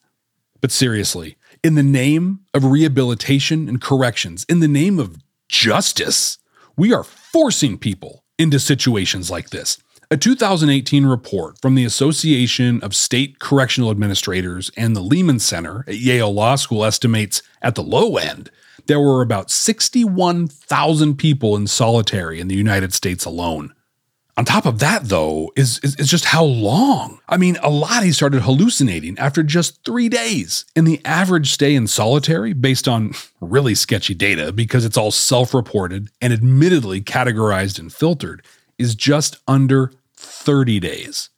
But 0.60 0.72
seriously, 0.72 1.36
in 1.62 1.74
the 1.74 1.82
name 1.82 2.40
of 2.54 2.64
rehabilitation 2.64 3.68
and 3.68 3.80
corrections, 3.80 4.46
in 4.48 4.60
the 4.60 4.68
name 4.68 4.98
of 4.98 5.18
justice, 5.48 6.38
we 6.76 6.92
are 6.92 7.04
forcing 7.04 7.78
people 7.78 8.24
into 8.38 8.58
situations 8.58 9.30
like 9.30 9.50
this. 9.50 9.78
A 10.10 10.16
2018 10.16 11.04
report 11.04 11.60
from 11.60 11.74
the 11.74 11.84
Association 11.84 12.80
of 12.82 12.94
State 12.94 13.38
Correctional 13.40 13.90
Administrators 13.90 14.70
and 14.76 14.94
the 14.94 15.00
Liman 15.00 15.40
Center 15.40 15.84
at 15.88 15.98
Yale 15.98 16.32
Law 16.32 16.54
School 16.54 16.84
estimates 16.84 17.42
at 17.60 17.74
the 17.74 17.82
low 17.82 18.16
end 18.16 18.50
there 18.86 19.00
were 19.00 19.22
about 19.22 19.50
61,000 19.50 21.16
people 21.16 21.56
in 21.56 21.66
solitary 21.66 22.40
in 22.40 22.48
the 22.48 22.54
United 22.54 22.92
States 22.94 23.24
alone. 23.24 23.72
On 24.38 24.44
top 24.44 24.66
of 24.66 24.80
that, 24.80 25.04
though, 25.04 25.50
is, 25.56 25.78
is, 25.82 25.96
is, 25.96 26.10
just 26.10 26.26
how 26.26 26.44
long. 26.44 27.20
I 27.26 27.38
mean, 27.38 27.54
Alati 27.56 28.12
started 28.12 28.42
hallucinating 28.42 29.18
after 29.18 29.42
just 29.42 29.82
three 29.82 30.10
days. 30.10 30.66
And 30.76 30.86
the 30.86 31.00
average 31.06 31.52
stay 31.52 31.74
in 31.74 31.86
solitary, 31.86 32.52
based 32.52 32.86
on 32.86 33.14
really 33.40 33.74
sketchy 33.74 34.12
data 34.12 34.52
because 34.52 34.84
it's 34.84 34.98
all 34.98 35.10
self 35.10 35.54
reported 35.54 36.10
and 36.20 36.34
admittedly 36.34 37.00
categorized 37.00 37.78
and 37.78 37.90
filtered, 37.90 38.44
is 38.78 38.94
just 38.94 39.38
under 39.48 39.92
30 40.16 40.80
days. 40.80 41.30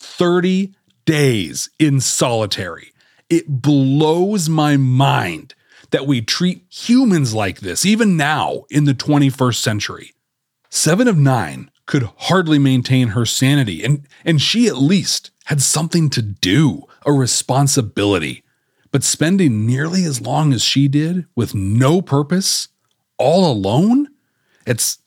30 0.00 0.74
days 1.04 1.70
in 1.78 2.00
solitary. 2.00 2.92
It 3.30 3.62
blows 3.62 4.48
my 4.48 4.76
mind 4.76 5.54
that 5.90 6.06
we 6.08 6.20
treat 6.20 6.64
humans 6.68 7.34
like 7.34 7.60
this, 7.60 7.86
even 7.86 8.16
now 8.16 8.64
in 8.68 8.84
the 8.84 8.94
21st 8.94 9.56
century. 9.56 10.12
Seven 10.70 11.06
of 11.06 11.16
nine 11.16 11.70
could 11.92 12.08
hardly 12.16 12.58
maintain 12.58 13.08
her 13.08 13.26
sanity, 13.26 13.84
and, 13.84 14.08
and 14.24 14.40
she 14.40 14.66
at 14.66 14.78
least 14.78 15.30
had 15.44 15.60
something 15.60 16.08
to 16.08 16.22
do, 16.22 16.84
a 17.04 17.12
responsibility. 17.12 18.42
But 18.90 19.04
spending 19.04 19.66
nearly 19.66 20.04
as 20.04 20.18
long 20.18 20.54
as 20.54 20.64
she 20.64 20.88
did 20.88 21.26
with 21.36 21.54
no 21.54 22.00
purpose, 22.00 22.68
all 23.18 23.52
alone, 23.52 24.08
It's 24.66 25.00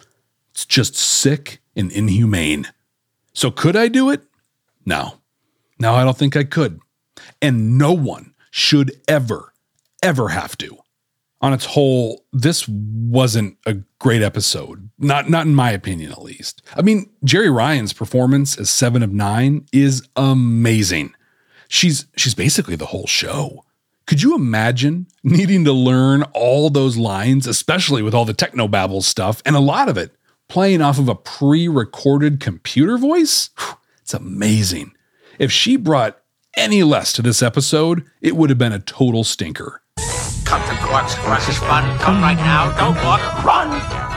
it's 0.51 0.63
just 0.63 0.95
sick 0.95 1.59
and 1.75 1.91
inhumane. 1.91 2.67
So 3.33 3.49
could 3.49 3.75
I 3.75 3.87
do 3.87 4.11
it? 4.11 4.21
No. 4.85 5.15
No, 5.79 5.95
I 5.95 6.03
don't 6.03 6.15
think 6.15 6.37
I 6.37 6.43
could. 6.43 6.79
And 7.41 7.79
no 7.79 7.93
one 7.93 8.35
should 8.51 8.91
ever 9.07 9.53
ever 10.03 10.27
have 10.27 10.55
to. 10.59 10.77
On 11.45 11.53
its 11.53 11.65
whole, 11.65 12.25
this 12.33 12.67
wasn't 12.67 13.55
a 13.67 13.75
great 13.99 14.23
episode. 14.23 14.89
Not 14.97 15.29
not 15.29 15.45
in 15.45 15.53
my 15.53 15.69
opinion 15.69 16.11
at 16.11 16.23
least. 16.23 16.63
I 16.75 16.81
mean, 16.81 17.07
Jeri 17.23 17.55
Ryan's 17.55 17.93
performance 17.93 18.57
as 18.57 18.71
7 18.71 19.03
of 19.03 19.13
9 19.13 19.67
is 19.71 20.01
amazing. 20.15 21.13
She's 21.67 22.07
she's 22.17 22.33
basically 22.33 22.75
the 22.75 22.87
whole 22.87 23.05
show. 23.05 23.63
Could 24.07 24.23
you 24.23 24.33
imagine 24.33 25.05
needing 25.23 25.65
to 25.65 25.71
learn 25.71 26.23
all 26.33 26.71
those 26.71 26.97
lines, 26.97 27.45
especially 27.45 28.01
with 28.01 28.15
all 28.15 28.25
the 28.25 28.33
techno 28.33 28.67
technobabble 28.67 29.03
stuff 29.03 29.43
and 29.45 29.55
a 29.55 29.59
lot 29.59 29.87
of 29.87 29.99
it 29.99 30.15
playing 30.47 30.81
off 30.81 30.97
of 30.97 31.09
a 31.09 31.13
pre-recorded 31.13 32.39
computer 32.39 32.97
voice? 32.97 33.51
It's 34.01 34.15
amazing. 34.15 34.93
If 35.37 35.51
she 35.51 35.75
brought 35.75 36.19
any 36.57 36.81
less 36.81 37.13
to 37.13 37.21
this 37.21 37.43
episode, 37.43 38.03
it 38.19 38.35
would 38.35 38.49
have 38.49 38.57
been 38.57 38.73
a 38.73 38.79
total 38.79 39.23
stinker. 39.23 39.83
Come 40.55 40.77
to 40.77 40.83
Quark's 40.85 41.15
Crush 41.15 41.59
Fun. 41.59 41.99
Come 41.99 42.21
right 42.21 42.37
now. 42.37 42.71
Don't 42.79 42.95
walk. 43.03 43.19
Run! 43.43 44.14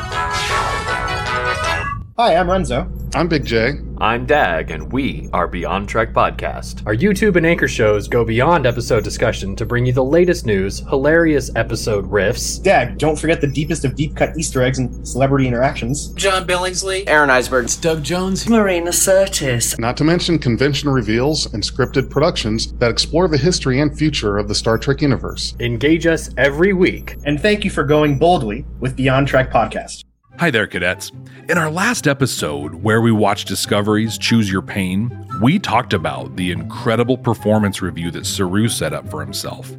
Hi, 2.20 2.34
I'm 2.34 2.50
Renzo. 2.50 2.90
I'm 3.14 3.28
Big 3.28 3.44
J. 3.44 3.74
I'm 3.98 4.26
Dag, 4.26 4.72
and 4.72 4.92
we 4.92 5.30
are 5.32 5.46
Beyond 5.46 5.88
Trek 5.88 6.12
Podcast. 6.12 6.84
Our 6.84 6.96
YouTube 6.96 7.36
and 7.36 7.46
Anchor 7.46 7.68
shows 7.68 8.08
go 8.08 8.24
beyond 8.24 8.66
episode 8.66 9.04
discussion 9.04 9.54
to 9.54 9.64
bring 9.64 9.86
you 9.86 9.92
the 9.92 10.02
latest 10.04 10.44
news, 10.44 10.80
hilarious 10.80 11.48
episode 11.54 12.10
riffs. 12.10 12.60
Dag, 12.60 12.98
don't 12.98 13.16
forget 13.16 13.40
the 13.40 13.46
deepest 13.46 13.84
of 13.84 13.94
deep 13.94 14.16
cut 14.16 14.36
Easter 14.36 14.64
eggs 14.64 14.80
and 14.80 15.06
celebrity 15.06 15.46
interactions. 15.46 16.08
John 16.14 16.44
Billingsley, 16.44 17.08
Aron 17.08 17.30
Eisenberg, 17.30 17.70
Doug 17.80 18.02
Jones, 18.02 18.48
Marina 18.48 18.90
Sirtis. 18.90 19.78
Not 19.78 19.96
to 19.98 20.02
mention 20.02 20.40
convention 20.40 20.88
reveals 20.88 21.54
and 21.54 21.62
scripted 21.62 22.10
productions 22.10 22.72
that 22.78 22.90
explore 22.90 23.28
the 23.28 23.38
history 23.38 23.80
and 23.80 23.96
future 23.96 24.38
of 24.38 24.48
the 24.48 24.56
Star 24.56 24.76
Trek 24.76 25.02
universe. 25.02 25.54
Engage 25.60 26.04
us 26.04 26.30
every 26.36 26.72
week. 26.72 27.14
And 27.26 27.40
thank 27.40 27.62
you 27.62 27.70
for 27.70 27.84
going 27.84 28.18
boldly 28.18 28.66
with 28.80 28.96
Beyond 28.96 29.28
Trek 29.28 29.52
Podcast. 29.52 30.02
Hi 30.38 30.52
there, 30.52 30.68
cadets. 30.68 31.10
In 31.48 31.58
our 31.58 31.68
last 31.68 32.06
episode, 32.06 32.74
where 32.76 33.00
we 33.00 33.10
watched 33.10 33.48
Discovery's 33.48 34.16
Choose 34.16 34.48
Your 34.48 34.62
Pain, 34.62 35.10
we 35.42 35.58
talked 35.58 35.92
about 35.92 36.36
the 36.36 36.52
incredible 36.52 37.18
performance 37.18 37.82
review 37.82 38.12
that 38.12 38.24
Saru 38.24 38.68
set 38.68 38.92
up 38.92 39.10
for 39.10 39.20
himself. 39.20 39.72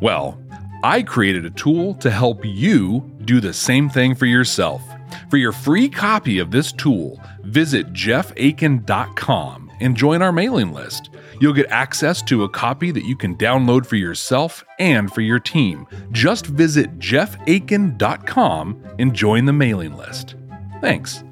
Well, 0.00 0.40
I 0.82 1.02
created 1.02 1.44
a 1.44 1.50
tool 1.50 1.96
to 1.96 2.10
help 2.10 2.46
you 2.46 3.14
do 3.26 3.40
the 3.40 3.52
same 3.52 3.90
thing 3.90 4.14
for 4.14 4.24
yourself. 4.24 4.82
For 5.28 5.36
your 5.36 5.52
free 5.52 5.86
copy 5.86 6.38
of 6.38 6.50
this 6.50 6.72
tool, 6.72 7.20
visit 7.42 7.92
jeffaiken.com 7.92 9.65
and 9.80 9.96
join 9.96 10.22
our 10.22 10.32
mailing 10.32 10.72
list. 10.72 11.10
You'll 11.40 11.52
get 11.52 11.70
access 11.70 12.22
to 12.22 12.44
a 12.44 12.48
copy 12.48 12.90
that 12.90 13.04
you 13.04 13.16
can 13.16 13.36
download 13.36 13.86
for 13.86 13.96
yourself 13.96 14.64
and 14.78 15.12
for 15.12 15.20
your 15.20 15.38
team. 15.38 15.86
Just 16.12 16.46
visit 16.46 16.98
jeffaiken.com 16.98 18.82
and 18.98 19.14
join 19.14 19.44
the 19.44 19.52
mailing 19.52 19.96
list. 19.96 20.34
Thanks. 20.80 21.22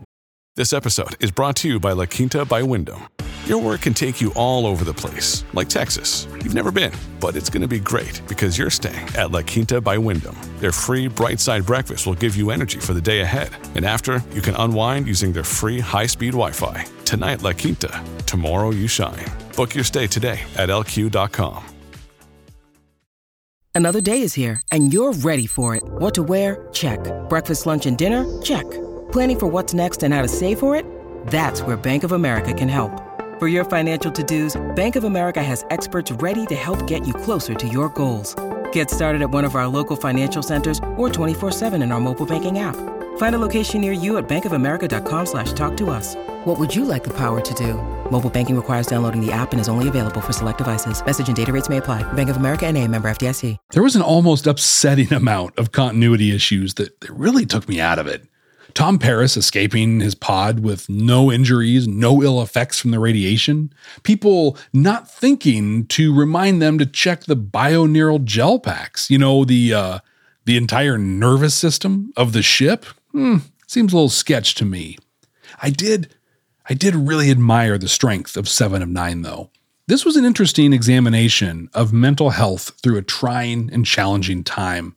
This 0.56 0.72
episode 0.72 1.16
is 1.20 1.30
brought 1.30 1.56
to 1.56 1.68
you 1.68 1.80
by 1.80 1.92
La 1.92 2.06
Quinta 2.06 2.44
by 2.44 2.62
Wyndham. 2.62 3.02
Your 3.46 3.58
work 3.58 3.82
can 3.82 3.92
take 3.92 4.22
you 4.22 4.32
all 4.34 4.66
over 4.66 4.84
the 4.84 4.94
place, 4.94 5.44
like 5.52 5.68
Texas. 5.68 6.26
You've 6.32 6.54
never 6.54 6.72
been, 6.72 6.92
but 7.20 7.36
it's 7.36 7.50
going 7.50 7.60
to 7.60 7.68
be 7.68 7.78
great 7.78 8.22
because 8.26 8.56
you're 8.56 8.70
staying 8.70 9.06
at 9.18 9.32
La 9.32 9.42
Quinta 9.42 9.82
by 9.82 9.98
Wyndham. 9.98 10.34
Their 10.60 10.72
free 10.72 11.08
bright 11.08 11.38
side 11.40 11.66
breakfast 11.66 12.06
will 12.06 12.14
give 12.14 12.36
you 12.36 12.50
energy 12.50 12.78
for 12.78 12.94
the 12.94 13.02
day 13.02 13.20
ahead. 13.20 13.50
And 13.74 13.84
after, 13.84 14.22
you 14.32 14.40
can 14.40 14.54
unwind 14.56 15.06
using 15.06 15.30
their 15.30 15.44
free 15.44 15.78
high 15.78 16.06
speed 16.06 16.30
Wi 16.30 16.52
Fi. 16.52 16.86
Tonight, 17.04 17.42
La 17.42 17.52
Quinta. 17.52 18.02
Tomorrow, 18.24 18.70
you 18.70 18.88
shine. 18.88 19.26
Book 19.54 19.74
your 19.74 19.84
stay 19.84 20.06
today 20.06 20.40
at 20.56 20.70
lq.com. 20.70 21.62
Another 23.74 24.00
day 24.00 24.22
is 24.22 24.32
here, 24.32 24.62
and 24.72 24.90
you're 24.90 25.12
ready 25.12 25.46
for 25.46 25.76
it. 25.76 25.82
What 25.84 26.14
to 26.14 26.22
wear? 26.22 26.66
Check. 26.72 27.00
Breakfast, 27.28 27.66
lunch, 27.66 27.84
and 27.84 27.98
dinner? 27.98 28.24
Check. 28.40 28.64
Planning 29.12 29.38
for 29.38 29.46
what's 29.48 29.74
next 29.74 30.02
and 30.02 30.14
how 30.14 30.22
to 30.22 30.28
save 30.28 30.60
for 30.60 30.74
it? 30.74 30.86
That's 31.26 31.60
where 31.60 31.76
Bank 31.76 32.04
of 32.04 32.12
America 32.12 32.54
can 32.54 32.70
help. 32.70 33.13
For 33.40 33.48
your 33.48 33.64
financial 33.64 34.12
to-dos, 34.12 34.54
Bank 34.76 34.94
of 34.94 35.02
America 35.02 35.42
has 35.42 35.64
experts 35.70 36.12
ready 36.12 36.46
to 36.46 36.54
help 36.54 36.86
get 36.86 37.04
you 37.04 37.12
closer 37.12 37.52
to 37.52 37.66
your 37.66 37.88
goals. 37.88 38.36
Get 38.70 38.90
started 38.90 39.22
at 39.22 39.30
one 39.30 39.44
of 39.44 39.56
our 39.56 39.66
local 39.66 39.96
financial 39.96 40.40
centers 40.40 40.78
or 40.96 41.08
24-7 41.08 41.82
in 41.82 41.90
our 41.90 41.98
mobile 41.98 42.26
banking 42.26 42.60
app. 42.60 42.76
Find 43.16 43.34
a 43.34 43.38
location 43.38 43.80
near 43.80 43.90
you 43.90 44.18
at 44.18 44.28
bankofamerica.com 44.28 45.26
slash 45.26 45.52
talk 45.52 45.76
to 45.78 45.90
us. 45.90 46.14
What 46.44 46.60
would 46.60 46.72
you 46.76 46.84
like 46.84 47.02
the 47.02 47.16
power 47.16 47.40
to 47.40 47.54
do? 47.54 47.74
Mobile 48.08 48.30
banking 48.30 48.54
requires 48.54 48.86
downloading 48.86 49.20
the 49.20 49.32
app 49.32 49.50
and 49.50 49.60
is 49.60 49.68
only 49.68 49.88
available 49.88 50.20
for 50.20 50.32
select 50.32 50.58
devices. 50.58 51.04
Message 51.04 51.26
and 51.26 51.36
data 51.36 51.52
rates 51.52 51.68
may 51.68 51.78
apply. 51.78 52.04
Bank 52.12 52.30
of 52.30 52.36
America 52.36 52.66
and 52.66 52.78
a 52.78 52.86
member 52.86 53.08
FDIC. 53.08 53.56
There 53.70 53.82
was 53.82 53.96
an 53.96 54.02
almost 54.02 54.46
upsetting 54.46 55.12
amount 55.12 55.58
of 55.58 55.72
continuity 55.72 56.32
issues 56.32 56.74
that, 56.74 57.00
that 57.00 57.10
really 57.10 57.46
took 57.46 57.68
me 57.68 57.80
out 57.80 57.98
of 57.98 58.06
it. 58.06 58.26
Tom 58.74 58.98
Paris 58.98 59.36
escaping 59.36 60.00
his 60.00 60.14
pod 60.16 60.60
with 60.60 60.88
no 60.88 61.30
injuries, 61.30 61.86
no 61.86 62.22
ill 62.22 62.42
effects 62.42 62.80
from 62.80 62.90
the 62.90 62.98
radiation. 62.98 63.72
People 64.02 64.58
not 64.72 65.08
thinking 65.08 65.86
to 65.86 66.14
remind 66.14 66.60
them 66.60 66.78
to 66.78 66.86
check 66.86 67.24
the 67.24 67.36
bioneural 67.36 68.24
gel 68.24 68.58
packs. 68.58 69.08
You 69.10 69.18
know, 69.18 69.44
the 69.44 69.72
uh, 69.72 69.98
the 70.44 70.56
entire 70.56 70.98
nervous 70.98 71.54
system 71.54 72.12
of 72.16 72.32
the 72.32 72.42
ship. 72.42 72.84
Hmm, 73.12 73.38
seems 73.66 73.92
a 73.92 73.96
little 73.96 74.08
sketch 74.08 74.54
to 74.56 74.64
me. 74.64 74.98
I 75.62 75.70
did, 75.70 76.14
I 76.68 76.74
did 76.74 76.94
really 76.94 77.30
admire 77.30 77.78
the 77.78 77.88
strength 77.88 78.36
of 78.36 78.48
Seven 78.48 78.82
of 78.82 78.88
Nine, 78.88 79.22
though. 79.22 79.50
This 79.86 80.04
was 80.04 80.16
an 80.16 80.24
interesting 80.24 80.72
examination 80.72 81.68
of 81.74 81.92
mental 81.92 82.30
health 82.30 82.72
through 82.82 82.96
a 82.96 83.02
trying 83.02 83.70
and 83.72 83.84
challenging 83.84 84.42
time. 84.42 84.96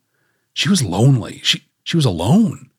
She 0.54 0.70
was 0.70 0.84
lonely. 0.84 1.42
She 1.44 1.64
she 1.84 1.96
was 1.96 2.06
alone. 2.06 2.70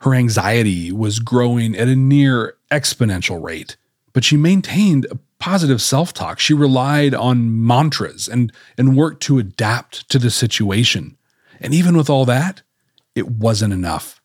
Her 0.00 0.14
anxiety 0.14 0.92
was 0.92 1.18
growing 1.18 1.76
at 1.76 1.88
a 1.88 1.96
near 1.96 2.56
exponential 2.70 3.42
rate, 3.42 3.76
but 4.12 4.24
she 4.24 4.36
maintained 4.36 5.06
a 5.10 5.18
positive 5.38 5.80
self 5.80 6.12
talk. 6.12 6.38
She 6.38 6.54
relied 6.54 7.14
on 7.14 7.66
mantras 7.66 8.28
and, 8.28 8.52
and 8.76 8.96
worked 8.96 9.22
to 9.24 9.38
adapt 9.38 10.08
to 10.10 10.18
the 10.18 10.30
situation. 10.30 11.16
And 11.60 11.72
even 11.74 11.96
with 11.96 12.10
all 12.10 12.24
that, 12.26 12.62
it 13.14 13.28
wasn't 13.28 13.72
enough. 13.72 14.20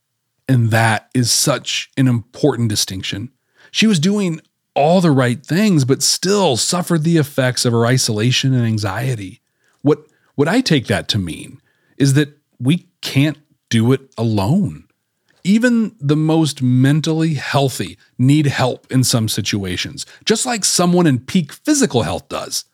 And 0.47 0.69
that 0.71 1.09
is 1.13 1.31
such 1.31 1.89
an 1.95 2.07
important 2.07 2.69
distinction. 2.69 3.31
She 3.71 3.87
was 3.87 3.99
doing 3.99 4.41
all 4.73 5.01
the 5.01 5.11
right 5.11 5.45
things, 5.45 5.85
but 5.85 6.03
still 6.03 6.57
suffered 6.57 7.03
the 7.03 7.17
effects 7.17 7.65
of 7.65 7.73
her 7.73 7.85
isolation 7.85 8.53
and 8.53 8.65
anxiety. 8.65 9.41
What, 9.81 10.05
what 10.35 10.47
I 10.47 10.61
take 10.61 10.87
that 10.87 11.07
to 11.09 11.17
mean 11.17 11.61
is 11.97 12.13
that 12.13 12.37
we 12.59 12.87
can't 13.01 13.37
do 13.69 13.91
it 13.93 14.01
alone. 14.17 14.85
Even 15.43 15.95
the 15.99 16.15
most 16.15 16.61
mentally 16.61 17.33
healthy 17.33 17.97
need 18.17 18.45
help 18.45 18.85
in 18.91 19.03
some 19.03 19.27
situations, 19.27 20.05
just 20.23 20.45
like 20.45 20.63
someone 20.63 21.07
in 21.07 21.19
peak 21.19 21.51
physical 21.51 22.03
health 22.03 22.29
does. 22.29 22.65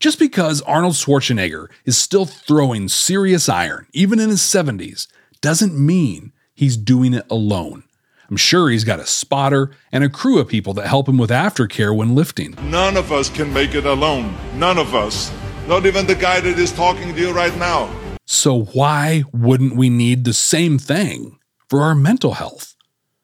Just 0.00 0.18
because 0.18 0.60
Arnold 0.62 0.94
Schwarzenegger 0.94 1.68
is 1.84 1.96
still 1.96 2.26
throwing 2.26 2.88
serious 2.88 3.48
iron, 3.48 3.86
even 3.92 4.18
in 4.18 4.28
his 4.28 4.40
70s, 4.40 5.06
doesn't 5.40 5.78
mean 5.78 6.32
he's 6.52 6.76
doing 6.76 7.14
it 7.14 7.24
alone. 7.30 7.84
I'm 8.28 8.36
sure 8.36 8.70
he's 8.70 8.84
got 8.84 8.98
a 8.98 9.06
spotter 9.06 9.70
and 9.92 10.02
a 10.02 10.08
crew 10.08 10.38
of 10.38 10.48
people 10.48 10.74
that 10.74 10.88
help 10.88 11.08
him 11.08 11.18
with 11.18 11.30
aftercare 11.30 11.96
when 11.96 12.16
lifting. 12.16 12.56
None 12.64 12.96
of 12.96 13.12
us 13.12 13.30
can 13.30 13.52
make 13.52 13.74
it 13.74 13.86
alone. 13.86 14.36
None 14.56 14.78
of 14.78 14.96
us. 14.96 15.32
Not 15.68 15.86
even 15.86 16.06
the 16.06 16.16
guy 16.16 16.40
that 16.40 16.58
is 16.58 16.72
talking 16.72 17.14
to 17.14 17.20
you 17.20 17.32
right 17.32 17.56
now. 17.56 17.88
So, 18.24 18.62
why 18.62 19.22
wouldn't 19.32 19.76
we 19.76 19.88
need 19.88 20.24
the 20.24 20.32
same 20.32 20.78
thing 20.78 21.35
for 21.68 21.82
our 21.82 21.94
mental 21.94 22.34
health? 22.34 22.74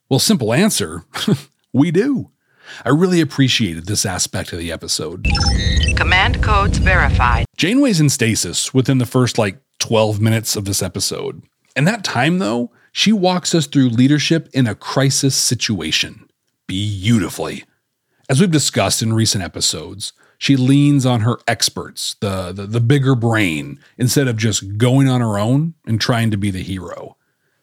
Well, 0.08 0.18
simple 0.18 0.52
answer 0.52 1.04
we 1.72 1.90
do. 1.90 2.30
I 2.84 2.90
really 2.90 3.20
appreciated 3.20 3.86
this 3.86 4.06
aspect 4.06 4.52
of 4.52 4.58
the 4.58 4.72
episode. 4.72 5.26
Command 5.96 6.42
codes 6.42 6.78
verified. 6.78 7.46
Janeway's 7.56 8.00
in 8.00 8.08
stasis 8.08 8.72
within 8.72 8.98
the 8.98 9.06
first 9.06 9.38
like 9.38 9.58
12 9.78 10.20
minutes 10.20 10.56
of 10.56 10.64
this 10.64 10.82
episode. 10.82 11.42
And 11.74 11.86
that 11.86 12.04
time, 12.04 12.38
though, 12.38 12.70
she 12.92 13.12
walks 13.12 13.54
us 13.54 13.66
through 13.66 13.88
leadership 13.88 14.48
in 14.52 14.66
a 14.66 14.74
crisis 14.74 15.34
situation 15.34 16.28
beautifully. 16.66 17.64
As 18.28 18.40
we've 18.40 18.50
discussed 18.50 19.02
in 19.02 19.12
recent 19.12 19.42
episodes, 19.42 20.12
she 20.38 20.56
leans 20.56 21.04
on 21.06 21.20
her 21.20 21.38
experts, 21.46 22.16
the, 22.20 22.52
the, 22.52 22.66
the 22.66 22.80
bigger 22.80 23.14
brain, 23.14 23.78
instead 23.98 24.26
of 24.28 24.36
just 24.36 24.78
going 24.78 25.08
on 25.08 25.20
her 25.20 25.38
own 25.38 25.74
and 25.86 26.00
trying 26.00 26.30
to 26.30 26.36
be 26.36 26.50
the 26.50 26.62
hero. 26.62 27.16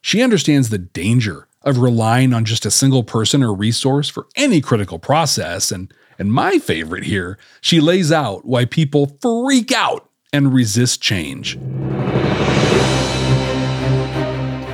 She 0.09 0.23
understands 0.23 0.69
the 0.69 0.79
danger 0.79 1.47
of 1.61 1.77
relying 1.77 2.33
on 2.33 2.43
just 2.43 2.65
a 2.65 2.71
single 2.71 3.03
person 3.03 3.43
or 3.43 3.53
resource 3.53 4.09
for 4.09 4.25
any 4.35 4.59
critical 4.59 4.97
process. 4.97 5.71
And, 5.71 5.93
and 6.17 6.33
my 6.33 6.57
favorite 6.57 7.03
here, 7.03 7.37
she 7.61 7.79
lays 7.79 8.11
out 8.11 8.43
why 8.43 8.65
people 8.65 9.15
freak 9.21 9.71
out 9.71 10.09
and 10.33 10.51
resist 10.51 10.99
change. 10.99 11.59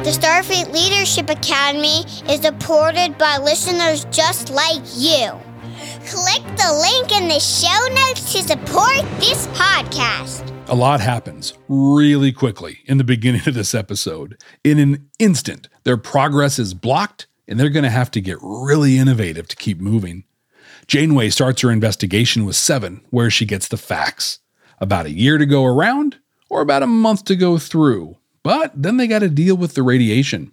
The 0.05 0.13
Starfleet 0.13 0.71
Leadership 0.71 1.29
Academy 1.29 2.05
is 2.29 2.39
supported 2.39 3.17
by 3.17 3.37
listeners 3.37 4.05
just 4.11 4.49
like 4.51 4.83
you. 4.95 5.37
Click 6.07 6.43
the 6.55 6.71
link 6.83 7.19
in 7.19 7.27
the 7.27 7.39
show 7.39 7.93
notes 7.95 8.31
to 8.31 8.43
support 8.43 9.01
this 9.19 9.47
podcast. 9.47 10.53
A 10.69 10.75
lot 10.75 11.01
happens 11.01 11.53
really 11.67 12.31
quickly 12.31 12.81
in 12.85 12.99
the 12.99 13.03
beginning 13.15 13.41
of 13.47 13.55
this 13.55 13.73
episode. 13.73 14.39
In 14.63 14.77
an 14.77 15.09
instant, 15.17 15.67
their 15.83 15.97
progress 15.97 16.59
is 16.59 16.75
blocked 16.75 17.25
and 17.47 17.59
they're 17.59 17.69
going 17.71 17.85
to 17.85 17.89
have 17.89 18.11
to 18.11 18.21
get 18.21 18.37
really 18.43 18.99
innovative 18.99 19.47
to 19.47 19.55
keep 19.55 19.79
moving. 19.79 20.25
Janeway 20.85 21.31
starts 21.31 21.61
her 21.61 21.71
investigation 21.71 22.45
with 22.45 22.55
Seven, 22.55 23.03
where 23.09 23.31
she 23.31 23.45
gets 23.45 23.67
the 23.67 23.77
facts. 23.77 24.39
About 24.77 25.07
a 25.07 25.11
year 25.11 25.39
to 25.39 25.45
go 25.47 25.65
around, 25.65 26.17
or 26.49 26.61
about 26.61 26.83
a 26.83 26.87
month 26.87 27.25
to 27.25 27.35
go 27.35 27.57
through. 27.57 28.17
But 28.43 28.71
then 28.75 28.97
they 28.97 29.07
got 29.07 29.19
to 29.19 29.29
deal 29.29 29.57
with 29.57 29.73
the 29.73 29.81
radiation. 29.81 30.51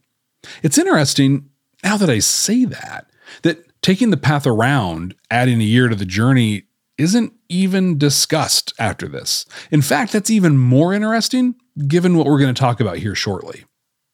It's 0.63 0.79
interesting, 0.79 1.51
now 1.85 1.99
that 1.99 2.09
I 2.09 2.21
say 2.21 2.65
that, 2.65 3.11
that 3.43 3.67
taking 3.83 4.11
the 4.11 4.17
path 4.17 4.47
around, 4.47 5.15
adding 5.31 5.61
a 5.61 5.65
year 5.65 5.89
to 5.89 5.95
the 5.95 6.07
journey, 6.07 6.65
isn't 6.99 7.33
even 7.49 7.99
discussed 7.99 8.73
after 8.79 9.09
this. 9.09 9.45
In 9.71 9.83
fact, 9.83 10.13
that's 10.13 10.31
even 10.31 10.57
more 10.57 10.95
interesting 10.95 11.57
given 11.87 12.17
what 12.17 12.27
we're 12.27 12.39
going 12.39 12.55
to 12.55 12.61
talk 12.61 12.81
about 12.81 12.99
here 12.99 13.15
shortly. 13.15 13.65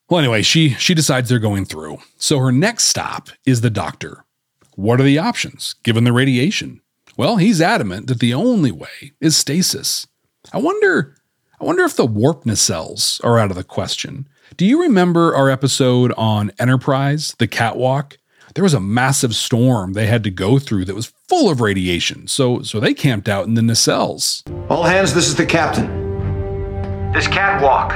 Well, 0.09 0.20
anyway, 0.20 0.42
she 0.42 0.70
she 0.70 0.94
decides 0.94 1.28
they're 1.28 1.38
going 1.38 1.66
through. 1.66 1.98
So 2.16 2.38
her 2.38 2.52
next 2.52 2.85
stop 2.85 3.28
is 3.44 3.61
the 3.61 3.70
doctor. 3.70 4.24
What 4.74 5.00
are 5.00 5.04
the 5.04 5.18
options 5.18 5.74
given 5.83 6.04
the 6.04 6.12
radiation? 6.12 6.81
Well, 7.16 7.37
he's 7.37 7.61
adamant 7.61 8.07
that 8.07 8.20
the 8.20 8.33
only 8.33 8.70
way 8.70 9.12
is 9.20 9.37
stasis. 9.37 10.07
I 10.52 10.59
wonder 10.59 11.16
I 11.61 11.64
wonder 11.64 11.83
if 11.83 11.96
the 11.96 12.07
warp 12.07 12.44
nacelles 12.44 13.22
are 13.24 13.38
out 13.38 13.50
of 13.50 13.57
the 13.57 13.64
question. 13.64 14.28
Do 14.57 14.64
you 14.64 14.81
remember 14.81 15.35
our 15.35 15.50
episode 15.50 16.12
on 16.16 16.52
Enterprise, 16.59 17.35
the 17.38 17.48
catwalk? 17.48 18.17
There 18.54 18.64
was 18.64 18.74
a 18.74 18.80
massive 18.80 19.34
storm 19.34 19.92
they 19.92 20.06
had 20.06 20.24
to 20.24 20.30
go 20.30 20.58
through 20.58 20.87
that 20.87 20.94
was 20.94 21.12
full 21.28 21.50
of 21.50 21.61
radiation, 21.61 22.26
so 22.26 22.62
so 22.62 22.80
they 22.80 22.94
camped 22.94 23.28
out 23.28 23.46
in 23.46 23.54
the 23.54 23.61
nacelles. 23.62 24.42
All 24.70 24.84
hands, 24.84 25.14
this 25.14 25.28
is 25.28 25.34
the 25.34 25.46
captain. 25.46 27.12
This 27.12 27.26
catwalk 27.26 27.92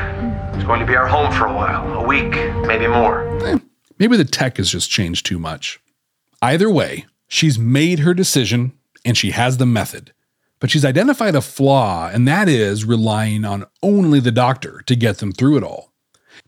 is 0.57 0.65
going 0.65 0.81
to 0.81 0.87
be 0.87 0.97
our 0.97 1.07
home 1.07 1.33
for 1.33 1.47
a 1.47 1.53
while, 1.53 1.93
a 1.95 2.07
week, 2.07 2.33
maybe 2.67 2.87
more. 2.87 3.29
Eh, 3.45 3.59
maybe 3.99 4.17
the 4.17 4.25
tech 4.25 4.57
has 4.59 4.71
just 4.71 4.91
changed 4.91 5.27
too 5.27 5.39
much. 5.39 5.81
Either 6.41 6.71
way, 6.71 7.07
she's 7.29 7.59
made 7.59 8.01
her 8.01 8.15
decision 8.15 8.73
and 9.05 9.17
she 9.17 9.31
has 9.31 9.57
the 9.57 9.67
method. 9.67 10.13
But 10.61 10.71
she's 10.71 10.85
identified 10.85 11.35
a 11.35 11.41
flaw, 11.41 12.09
and 12.09 12.27
that 12.29 12.49
is 12.49 12.85
relying 12.85 13.45
on 13.45 13.67
only 13.83 14.21
the 14.21 14.31
doctor 14.31 14.81
to 14.87 14.95
get 14.95 15.19
them 15.19 15.33
through 15.33 15.57
it 15.57 15.65
all. 15.65 15.92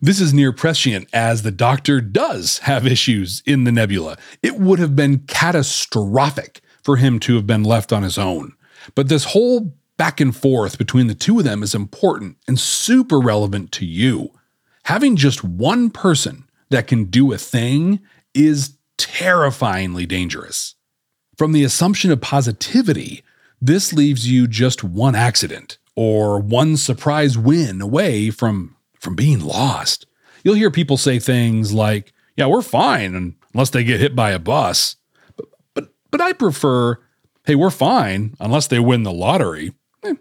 This 0.05 0.21
is 0.21 0.35
near 0.35 0.53
prescient 0.53 1.09
as 1.15 1.41
the 1.41 1.51
doctor 1.51 2.03
does 2.03 2.59
have 2.59 2.87
issues 2.87 3.43
in 3.47 3.65
the 3.65 3.73
nebula. 3.73 4.19
It 4.43 4.59
would 4.59 4.79
have 4.79 4.95
been 4.95 5.21
catastrophic 5.21 6.61
for 6.83 6.97
him 6.97 7.19
to 7.21 7.37
have 7.37 7.47
been 7.47 7.65
left 7.65 7.91
on 7.91 8.03
his 8.03 8.19
own. 8.19 8.53
But 8.95 9.09
this 9.09 9.25
whole 9.25 9.75
back 9.97 10.21
and 10.21 10.37
forth 10.37 10.77
between 10.77 11.07
the 11.07 11.15
two 11.15 11.39
of 11.39 11.47
them 11.47 11.63
is 11.63 11.75
important 11.75 12.37
and 12.47 12.61
super 12.61 13.19
relevant 13.19 13.73
to 13.73 13.87
you. 13.87 14.31
Having 14.83 15.17
just 15.17 15.43
one 15.43 15.89
person 15.89 16.45
that 16.69 16.87
can 16.87 17.05
do 17.05 17.33
a 17.33 17.39
thing 17.39 18.01
is 18.35 18.77
terrifyingly 18.99 20.05
dangerous. 20.05 20.75
From 21.39 21.53
the 21.53 21.65
assumption 21.65 22.11
of 22.11 22.21
positivity, 22.21 23.25
this 23.59 23.95
leaves 23.95 24.31
you 24.31 24.49
just 24.49 24.85
one 24.85 25.15
accident 25.15 25.79
or 25.97 26.41
one 26.41 26.77
surprise 26.77 27.39
win 27.39 27.81
away 27.81 28.29
from, 28.29 28.77
from 29.05 29.15
being 29.15 29.41
lost. 29.41 30.07
You'll 30.43 30.55
hear 30.55 30.71
people 30.71 30.97
say 30.97 31.19
things 31.19 31.73
like, 31.73 32.13
yeah, 32.37 32.47
we're 32.47 32.63
fine 32.63 33.37
unless 33.53 33.71
they 33.71 33.85
get 33.85 34.01
hit 34.01 34.17
by 34.17 34.31
a 34.31 34.39
bus. 34.39 34.97
But, 35.37 35.47
but, 35.75 35.89
but 36.11 36.21
I 36.21 36.33
prefer, 36.33 36.99
hey, 37.45 37.55
we're 37.55 37.71
fine 37.71 38.35
unless 38.41 38.67
they 38.67 38.81
win 38.81 39.05
the 39.05 39.13
lottery. 39.13 39.73
Eh, 40.03 40.15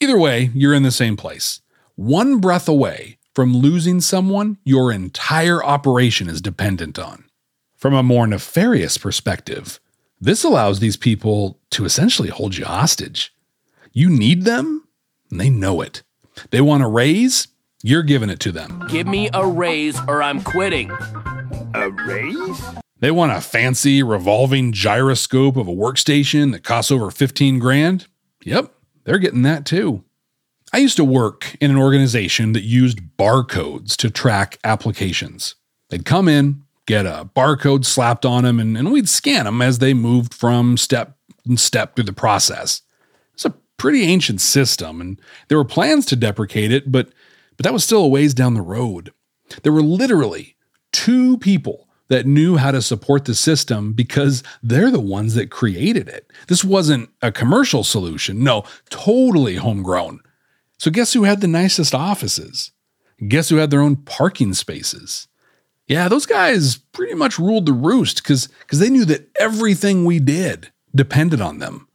either 0.00 0.18
way, 0.18 0.50
you're 0.54 0.74
in 0.74 0.84
the 0.84 0.90
same 0.92 1.16
place. 1.16 1.60
One 1.96 2.38
breath 2.38 2.68
away 2.68 3.18
from 3.34 3.56
losing 3.56 4.00
someone 4.00 4.58
your 4.64 4.92
entire 4.92 5.64
operation 5.64 6.28
is 6.28 6.40
dependent 6.40 6.98
on. 6.98 7.24
From 7.76 7.94
a 7.94 8.02
more 8.02 8.26
nefarious 8.26 8.98
perspective, 8.98 9.80
this 10.20 10.44
allows 10.44 10.80
these 10.80 10.98
people 10.98 11.58
to 11.70 11.84
essentially 11.86 12.28
hold 12.28 12.56
you 12.56 12.66
hostage. 12.66 13.34
You 13.92 14.10
need 14.10 14.44
them, 14.44 14.86
and 15.30 15.40
they 15.40 15.48
know 15.48 15.80
it. 15.80 16.02
They 16.50 16.60
want 16.60 16.82
a 16.82 16.86
raise, 16.86 17.48
you're 17.82 18.02
giving 18.02 18.30
it 18.30 18.40
to 18.40 18.52
them. 18.52 18.84
Give 18.88 19.06
me 19.06 19.30
a 19.32 19.46
raise 19.46 19.98
or 20.06 20.22
I'm 20.22 20.42
quitting. 20.42 20.90
A 21.74 21.90
raise? 21.90 22.62
They 22.98 23.10
want 23.10 23.32
a 23.32 23.40
fancy 23.40 24.02
revolving 24.02 24.72
gyroscope 24.72 25.56
of 25.56 25.66
a 25.66 25.72
workstation 25.72 26.52
that 26.52 26.62
costs 26.62 26.90
over 26.90 27.10
15 27.10 27.58
grand. 27.58 28.06
Yep, 28.44 28.72
they're 29.04 29.18
getting 29.18 29.42
that 29.42 29.64
too. 29.64 30.04
I 30.72 30.78
used 30.78 30.96
to 30.98 31.04
work 31.04 31.56
in 31.60 31.70
an 31.70 31.78
organization 31.78 32.52
that 32.52 32.62
used 32.62 33.00
barcodes 33.16 33.96
to 33.96 34.10
track 34.10 34.58
applications. 34.62 35.56
They'd 35.88 36.04
come 36.04 36.28
in, 36.28 36.62
get 36.86 37.06
a 37.06 37.28
barcode 37.34 37.84
slapped 37.84 38.24
on 38.24 38.44
them, 38.44 38.60
and, 38.60 38.76
and 38.76 38.92
we'd 38.92 39.08
scan 39.08 39.46
them 39.46 39.62
as 39.62 39.78
they 39.78 39.94
moved 39.94 40.34
from 40.34 40.76
step 40.76 41.16
and 41.46 41.58
step 41.58 41.96
through 41.96 42.04
the 42.04 42.12
process. 42.12 42.82
It's 43.34 43.44
a 43.44 43.54
pretty 43.78 44.02
ancient 44.02 44.40
system, 44.40 45.00
and 45.00 45.20
there 45.48 45.58
were 45.58 45.64
plans 45.64 46.06
to 46.06 46.16
deprecate 46.16 46.70
it, 46.70 46.92
but 46.92 47.08
but 47.60 47.64
that 47.64 47.74
was 47.74 47.84
still 47.84 48.02
a 48.02 48.08
ways 48.08 48.32
down 48.32 48.54
the 48.54 48.62
road. 48.62 49.12
There 49.64 49.72
were 49.72 49.82
literally 49.82 50.56
two 50.92 51.36
people 51.36 51.90
that 52.08 52.24
knew 52.24 52.56
how 52.56 52.70
to 52.70 52.80
support 52.80 53.26
the 53.26 53.34
system 53.34 53.92
because 53.92 54.42
they're 54.62 54.90
the 54.90 54.98
ones 54.98 55.34
that 55.34 55.50
created 55.50 56.08
it. 56.08 56.32
This 56.48 56.64
wasn't 56.64 57.10
a 57.20 57.30
commercial 57.30 57.84
solution. 57.84 58.42
No, 58.42 58.64
totally 58.88 59.56
homegrown. 59.56 60.20
So 60.78 60.90
guess 60.90 61.12
who 61.12 61.24
had 61.24 61.42
the 61.42 61.48
nicest 61.48 61.94
offices? 61.94 62.72
Guess 63.28 63.50
who 63.50 63.56
had 63.56 63.70
their 63.70 63.82
own 63.82 63.96
parking 63.96 64.54
spaces? 64.54 65.28
Yeah, 65.86 66.08
those 66.08 66.24
guys 66.24 66.78
pretty 66.78 67.12
much 67.12 67.38
ruled 67.38 67.66
the 67.66 67.74
roost 67.74 68.22
because 68.22 68.48
they 68.72 68.88
knew 68.88 69.04
that 69.04 69.28
everything 69.38 70.06
we 70.06 70.18
did 70.18 70.72
depended 70.94 71.42
on 71.42 71.58
them. 71.58 71.88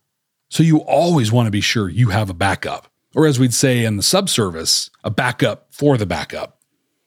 So 0.48 0.62
you 0.62 0.82
always 0.82 1.32
want 1.32 1.48
to 1.48 1.52
be 1.52 1.60
sure 1.60 1.90
you 1.90 2.10
have 2.10 2.30
a 2.30 2.36
backup, 2.36 2.92
or 3.16 3.26
as 3.26 3.40
we'd 3.40 3.54
say 3.54 3.84
in 3.84 3.98
the 3.98 4.04
subservice, 4.04 4.90
a 5.04 5.10
backup 5.10 5.68
for 5.72 5.98
the 5.98 6.06
backup. 6.06 6.60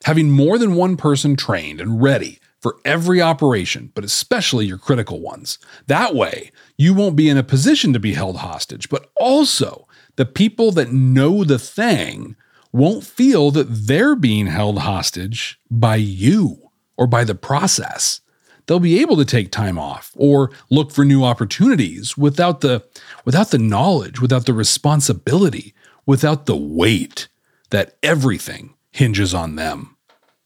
Having 0.05 0.31
more 0.31 0.59
than 0.59 0.75
one 0.75 0.97
person 0.97 1.37
trained 1.37 1.81
and 1.81 2.03
ready 2.03 2.39
for 2.61 2.77
every 2.85 3.21
operation, 3.21 3.93
but 3.95 4.05
especially 4.05 4.67
your 4.67 4.79
critical 4.79 5.21
ones. 5.21 5.59
That 5.87 6.15
way, 6.15 6.51
you 6.77 6.95
won't 6.95 7.15
be 7.15 7.29
in 7.29 7.37
a 7.37 7.43
position 7.43 7.93
to 7.93 8.01
be 8.01 8.15
held 8.15 8.39
hostage, 8.39 8.89
but 8.89 9.11
also 9.17 9.87
the 10.17 10.27
people 10.27 10.73
that 10.73 10.93
know 10.93 11.45
the 11.45 11.59
thing 11.59 12.35
won't 12.73 13.05
feel 13.05 13.51
that 13.53 13.69
they're 13.69 14.17
being 14.17 14.47
held 14.47 14.79
hostage 14.79 15.61
by 15.71 15.97
you 15.97 16.71
or 16.97 17.07
by 17.07 17.25
the 17.25 17.35
process. 17.35 18.21
They'll 18.67 18.81
be 18.81 19.01
able 19.01 19.17
to 19.17 19.25
take 19.25 19.51
time 19.51 19.79
off 19.79 20.13
or 20.15 20.51
look 20.69 20.91
for 20.91 21.05
new 21.05 21.25
opportunities 21.25 22.19
without 22.19 22.61
the 22.61 22.85
without 23.25 23.51
the 23.51 23.59
knowledge, 23.59 24.21
without 24.21 24.45
the 24.45 24.53
responsibility, 24.53 25.75
without 26.09 26.47
the 26.47 26.57
weight 26.57 27.29
that 27.69 27.95
everything 28.03 28.75
hinges 28.91 29.35
on 29.35 29.57
them. 29.57 29.95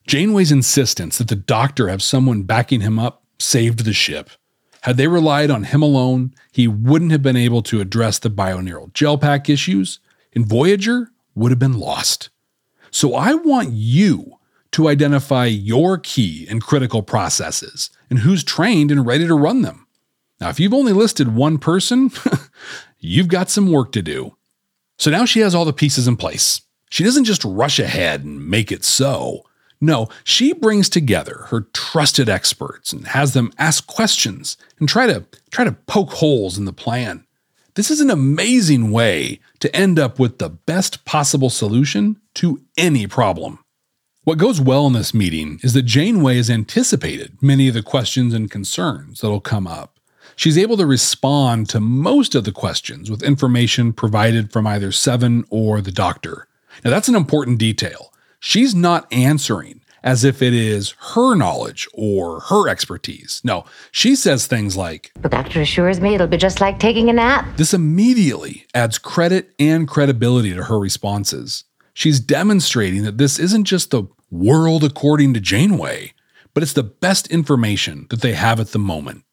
Janeway's 0.08 0.50
insistence 0.50 1.18
that 1.18 1.28
the 1.28 1.36
doctor 1.36 1.86
have 1.86 2.02
someone 2.02 2.42
backing 2.42 2.80
him 2.80 2.98
up 2.98 3.22
saved 3.38 3.84
the 3.84 3.92
ship. 3.92 4.30
Had 4.80 4.96
they 4.96 5.06
relied 5.06 5.52
on 5.52 5.62
him 5.62 5.80
alone, 5.80 6.34
he 6.50 6.66
wouldn't 6.66 7.12
have 7.12 7.22
been 7.22 7.36
able 7.36 7.62
to 7.62 7.80
address 7.80 8.18
the 8.18 8.28
bioneural 8.28 8.92
gel 8.92 9.16
pack 9.16 9.48
issues, 9.48 10.00
and 10.34 10.44
Voyager 10.44 11.12
would 11.36 11.52
have 11.52 11.60
been 11.60 11.78
lost. 11.78 12.30
So 12.90 13.14
I 13.14 13.34
want 13.34 13.70
you 13.70 14.38
to 14.72 14.88
identify 14.88 15.44
your 15.44 15.96
key 15.96 16.44
and 16.50 16.60
critical 16.60 17.04
processes 17.04 17.88
and 18.10 18.18
who's 18.18 18.42
trained 18.42 18.90
and 18.90 19.06
ready 19.06 19.28
to 19.28 19.34
run 19.34 19.62
them. 19.62 19.86
Now, 20.40 20.48
if 20.48 20.58
you've 20.58 20.74
only 20.74 20.92
listed 20.92 21.36
one 21.36 21.58
person, 21.58 22.10
you've 22.98 23.28
got 23.28 23.48
some 23.48 23.70
work 23.70 23.92
to 23.92 24.02
do. 24.02 24.36
So 25.02 25.10
now 25.10 25.24
she 25.24 25.40
has 25.40 25.52
all 25.52 25.64
the 25.64 25.72
pieces 25.72 26.06
in 26.06 26.16
place. 26.16 26.62
She 26.88 27.02
doesn't 27.02 27.24
just 27.24 27.44
rush 27.44 27.80
ahead 27.80 28.22
and 28.22 28.48
make 28.48 28.70
it 28.70 28.84
so. 28.84 29.42
No, 29.80 30.08
she 30.22 30.52
brings 30.52 30.88
together 30.88 31.46
her 31.48 31.62
trusted 31.72 32.28
experts 32.28 32.92
and 32.92 33.08
has 33.08 33.32
them 33.32 33.52
ask 33.58 33.84
questions 33.88 34.56
and 34.78 34.88
try 34.88 35.08
to 35.08 35.24
try 35.50 35.64
to 35.64 35.72
poke 35.72 36.12
holes 36.12 36.56
in 36.56 36.66
the 36.66 36.72
plan. 36.72 37.26
This 37.74 37.90
is 37.90 38.00
an 38.00 38.10
amazing 38.10 38.92
way 38.92 39.40
to 39.58 39.74
end 39.74 39.98
up 39.98 40.20
with 40.20 40.38
the 40.38 40.50
best 40.50 41.04
possible 41.04 41.50
solution 41.50 42.20
to 42.34 42.62
any 42.78 43.08
problem. 43.08 43.58
What 44.22 44.38
goes 44.38 44.60
well 44.60 44.86
in 44.86 44.92
this 44.92 45.12
meeting 45.12 45.58
is 45.64 45.72
that 45.72 45.82
Janeway 45.82 46.36
has 46.36 46.48
anticipated 46.48 47.42
many 47.42 47.66
of 47.66 47.74
the 47.74 47.82
questions 47.82 48.32
and 48.34 48.48
concerns 48.48 49.20
that'll 49.20 49.40
come 49.40 49.66
up. 49.66 49.91
She's 50.36 50.58
able 50.58 50.76
to 50.76 50.86
respond 50.86 51.68
to 51.70 51.80
most 51.80 52.34
of 52.34 52.44
the 52.44 52.52
questions 52.52 53.10
with 53.10 53.22
information 53.22 53.92
provided 53.92 54.52
from 54.52 54.66
either 54.66 54.92
Seven 54.92 55.44
or 55.50 55.80
the 55.80 55.92
Doctor. 55.92 56.48
Now, 56.84 56.90
that's 56.90 57.08
an 57.08 57.14
important 57.14 57.58
detail. 57.58 58.12
She's 58.40 58.74
not 58.74 59.12
answering 59.12 59.82
as 60.02 60.24
if 60.24 60.42
it 60.42 60.52
is 60.52 60.94
her 61.14 61.34
knowledge 61.34 61.88
or 61.94 62.40
her 62.40 62.68
expertise. 62.68 63.40
No, 63.44 63.64
she 63.90 64.16
says 64.16 64.46
things 64.46 64.76
like, 64.76 65.12
The 65.20 65.28
doctor 65.28 65.60
assures 65.60 66.00
me 66.00 66.14
it'll 66.14 66.26
be 66.26 66.36
just 66.36 66.60
like 66.60 66.78
taking 66.78 67.08
a 67.08 67.12
nap. 67.12 67.56
This 67.56 67.74
immediately 67.74 68.66
adds 68.74 68.98
credit 68.98 69.54
and 69.58 69.86
credibility 69.86 70.54
to 70.54 70.64
her 70.64 70.78
responses. 70.78 71.64
She's 71.94 72.20
demonstrating 72.20 73.04
that 73.04 73.18
this 73.18 73.38
isn't 73.38 73.64
just 73.64 73.90
the 73.90 74.04
world 74.30 74.82
according 74.82 75.34
to 75.34 75.40
Janeway, 75.40 76.14
but 76.54 76.62
it's 76.62 76.72
the 76.72 76.82
best 76.82 77.28
information 77.28 78.06
that 78.10 78.22
they 78.22 78.32
have 78.32 78.58
at 78.60 78.68
the 78.68 78.78
moment. 78.78 79.24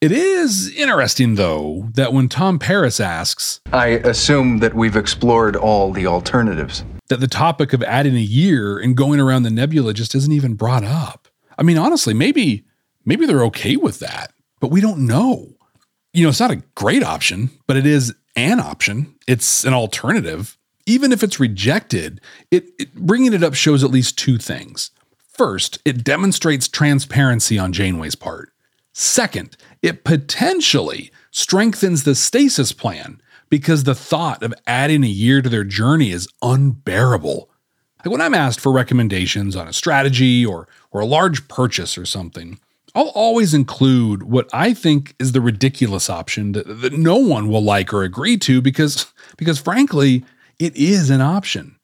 It 0.00 0.12
is 0.12 0.74
interesting, 0.76 1.34
though, 1.34 1.90
that 1.92 2.14
when 2.14 2.30
Tom 2.30 2.58
Paris 2.58 3.00
asks, 3.00 3.60
I 3.70 3.88
assume 3.88 4.60
that 4.60 4.72
we've 4.72 4.96
explored 4.96 5.56
all 5.56 5.92
the 5.92 6.06
alternatives. 6.06 6.82
That 7.10 7.20
the 7.20 7.28
topic 7.28 7.74
of 7.74 7.82
adding 7.82 8.16
a 8.16 8.20
year 8.20 8.78
and 8.78 8.96
going 8.96 9.20
around 9.20 9.42
the 9.42 9.50
nebula 9.50 9.92
just 9.92 10.14
isn't 10.14 10.32
even 10.32 10.54
brought 10.54 10.84
up. 10.84 11.28
I 11.58 11.64
mean, 11.64 11.76
honestly, 11.76 12.14
maybe 12.14 12.64
maybe 13.04 13.26
they're 13.26 13.44
okay 13.44 13.76
with 13.76 13.98
that, 13.98 14.32
but 14.58 14.70
we 14.70 14.80
don't 14.80 15.06
know. 15.06 15.52
You 16.14 16.22
know, 16.22 16.30
it's 16.30 16.40
not 16.40 16.50
a 16.50 16.62
great 16.74 17.02
option, 17.02 17.50
but 17.66 17.76
it 17.76 17.84
is 17.84 18.14
an 18.36 18.58
option. 18.58 19.14
It's 19.28 19.64
an 19.64 19.74
alternative. 19.74 20.56
Even 20.86 21.12
if 21.12 21.22
it's 21.22 21.38
rejected, 21.38 22.22
it, 22.50 22.70
it 22.78 22.94
bringing 22.94 23.34
it 23.34 23.42
up 23.42 23.52
shows 23.52 23.84
at 23.84 23.90
least 23.90 24.16
two 24.16 24.38
things. 24.38 24.92
First, 25.28 25.78
it 25.84 26.04
demonstrates 26.04 26.68
transparency 26.68 27.58
on 27.58 27.74
Janeway's 27.74 28.14
part. 28.14 28.50
Second, 28.92 29.56
it 29.82 30.04
potentially 30.04 31.10
strengthens 31.30 32.04
the 32.04 32.14
stasis 32.14 32.72
plan 32.72 33.20
because 33.48 33.84
the 33.84 33.94
thought 33.94 34.42
of 34.42 34.54
adding 34.66 35.04
a 35.04 35.08
year 35.08 35.42
to 35.42 35.48
their 35.48 35.64
journey 35.64 36.10
is 36.10 36.28
unbearable. 36.42 37.50
Like 37.98 38.12
when 38.12 38.20
I'm 38.20 38.34
asked 38.34 38.60
for 38.60 38.72
recommendations 38.72 39.56
on 39.56 39.68
a 39.68 39.72
strategy 39.72 40.46
or 40.46 40.68
or 40.90 41.00
a 41.00 41.06
large 41.06 41.46
purchase 41.48 41.98
or 41.98 42.06
something, 42.06 42.58
I'll 42.94 43.08
always 43.08 43.54
include 43.54 44.24
what 44.24 44.48
I 44.52 44.74
think 44.74 45.14
is 45.18 45.32
the 45.32 45.40
ridiculous 45.40 46.10
option 46.10 46.52
that, 46.52 46.66
that 46.80 46.92
no 46.92 47.16
one 47.16 47.48
will 47.48 47.62
like 47.62 47.92
or 47.92 48.02
agree 48.02 48.36
to 48.38 48.60
because 48.62 49.06
because 49.36 49.58
frankly, 49.58 50.24
it 50.58 50.76
is 50.76 51.10
an 51.10 51.20
option. 51.20 51.76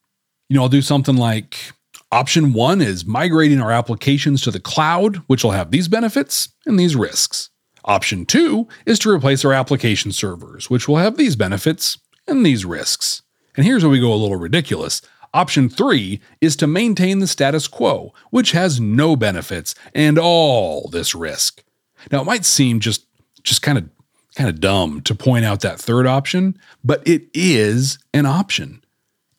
You 0.49 0.55
know, 0.55 0.63
I'll 0.63 0.69
do 0.69 0.81
something 0.81 1.17
like 1.17 1.73
option 2.11 2.53
1 2.53 2.81
is 2.81 3.05
migrating 3.05 3.59
our 3.59 3.71
applications 3.71 4.41
to 4.43 4.51
the 4.51 4.59
cloud, 4.59 5.17
which 5.27 5.43
will 5.43 5.51
have 5.51 5.71
these 5.71 5.87
benefits 5.87 6.49
and 6.65 6.79
these 6.79 6.95
risks. 6.95 7.49
Option 7.87 8.25
2 8.25 8.67
is 8.85 8.99
to 8.99 9.09
replace 9.09 9.45
our 9.45 9.53
application 9.53 10.11
servers, 10.11 10.69
which 10.69 10.87
will 10.87 10.97
have 10.97 11.15
these 11.15 11.37
benefits 11.37 11.97
and 12.27 12.45
these 12.45 12.65
risks. 12.65 13.21
And 13.55 13.65
here's 13.65 13.81
where 13.81 13.89
we 13.89 14.01
go 14.01 14.13
a 14.13 14.15
little 14.15 14.35
ridiculous. 14.35 15.01
Option 15.33 15.69
3 15.69 16.19
is 16.41 16.57
to 16.57 16.67
maintain 16.67 17.19
the 17.19 17.27
status 17.27 17.67
quo, 17.67 18.13
which 18.29 18.51
has 18.51 18.81
no 18.81 19.15
benefits 19.15 19.73
and 19.95 20.19
all 20.19 20.89
this 20.89 21.15
risk. 21.15 21.63
Now 22.11 22.21
it 22.21 22.25
might 22.25 22.45
seem 22.45 22.81
just 22.81 23.05
just 23.43 23.61
kind 23.61 23.77
of 23.77 23.89
kind 24.35 24.49
of 24.49 24.59
dumb 24.59 25.01
to 25.01 25.15
point 25.15 25.45
out 25.45 25.61
that 25.61 25.79
third 25.79 26.05
option, 26.05 26.59
but 26.83 27.07
it 27.07 27.27
is 27.33 27.99
an 28.13 28.25
option. 28.25 28.83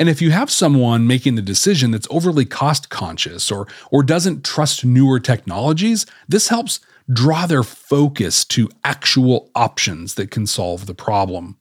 And 0.00 0.08
if 0.08 0.22
you 0.22 0.30
have 0.30 0.50
someone 0.50 1.06
making 1.06 1.34
the 1.34 1.42
decision 1.42 1.90
that's 1.90 2.08
overly 2.11 2.44
cost 2.46 2.88
conscious 2.88 3.50
or 3.52 3.66
or 3.90 4.02
doesn't 4.02 4.44
trust 4.44 4.87
newer 4.87 5.20
technologies, 5.20 6.06
this 6.26 6.48
helps 6.48 6.80
draw 7.11 7.47
their 7.47 7.62
focus 7.62 8.44
to 8.44 8.68
actual 8.85 9.51
options 9.55 10.14
that 10.14 10.31
can 10.31 10.47
solve 10.47 10.87
the 10.87 10.94
problem. 10.94 11.59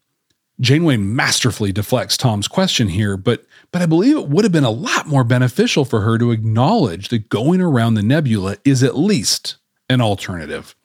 Janeway 0.60 0.98
masterfully 0.98 1.72
deflects 1.72 2.18
Tom's 2.18 2.48
question 2.48 2.88
here, 2.88 3.16
but 3.16 3.46
but 3.72 3.82
I 3.82 3.86
believe 3.86 4.18
it 4.18 4.28
would 4.28 4.44
have 4.44 4.52
been 4.52 4.64
a 4.64 4.72
lot 4.72 5.08
more 5.08 5.24
beneficial 5.24 5.86
for 5.86 6.02
her 6.02 6.18
to 6.18 6.32
acknowledge 6.32 7.10
that 7.10 7.30
going 7.30 7.62
around 7.62 7.94
the 7.94 8.02
nebula 8.02 8.58
is 8.66 8.82
at 8.82 8.98
least 8.98 9.58
an 9.90 10.02
alternative. 10.02 10.76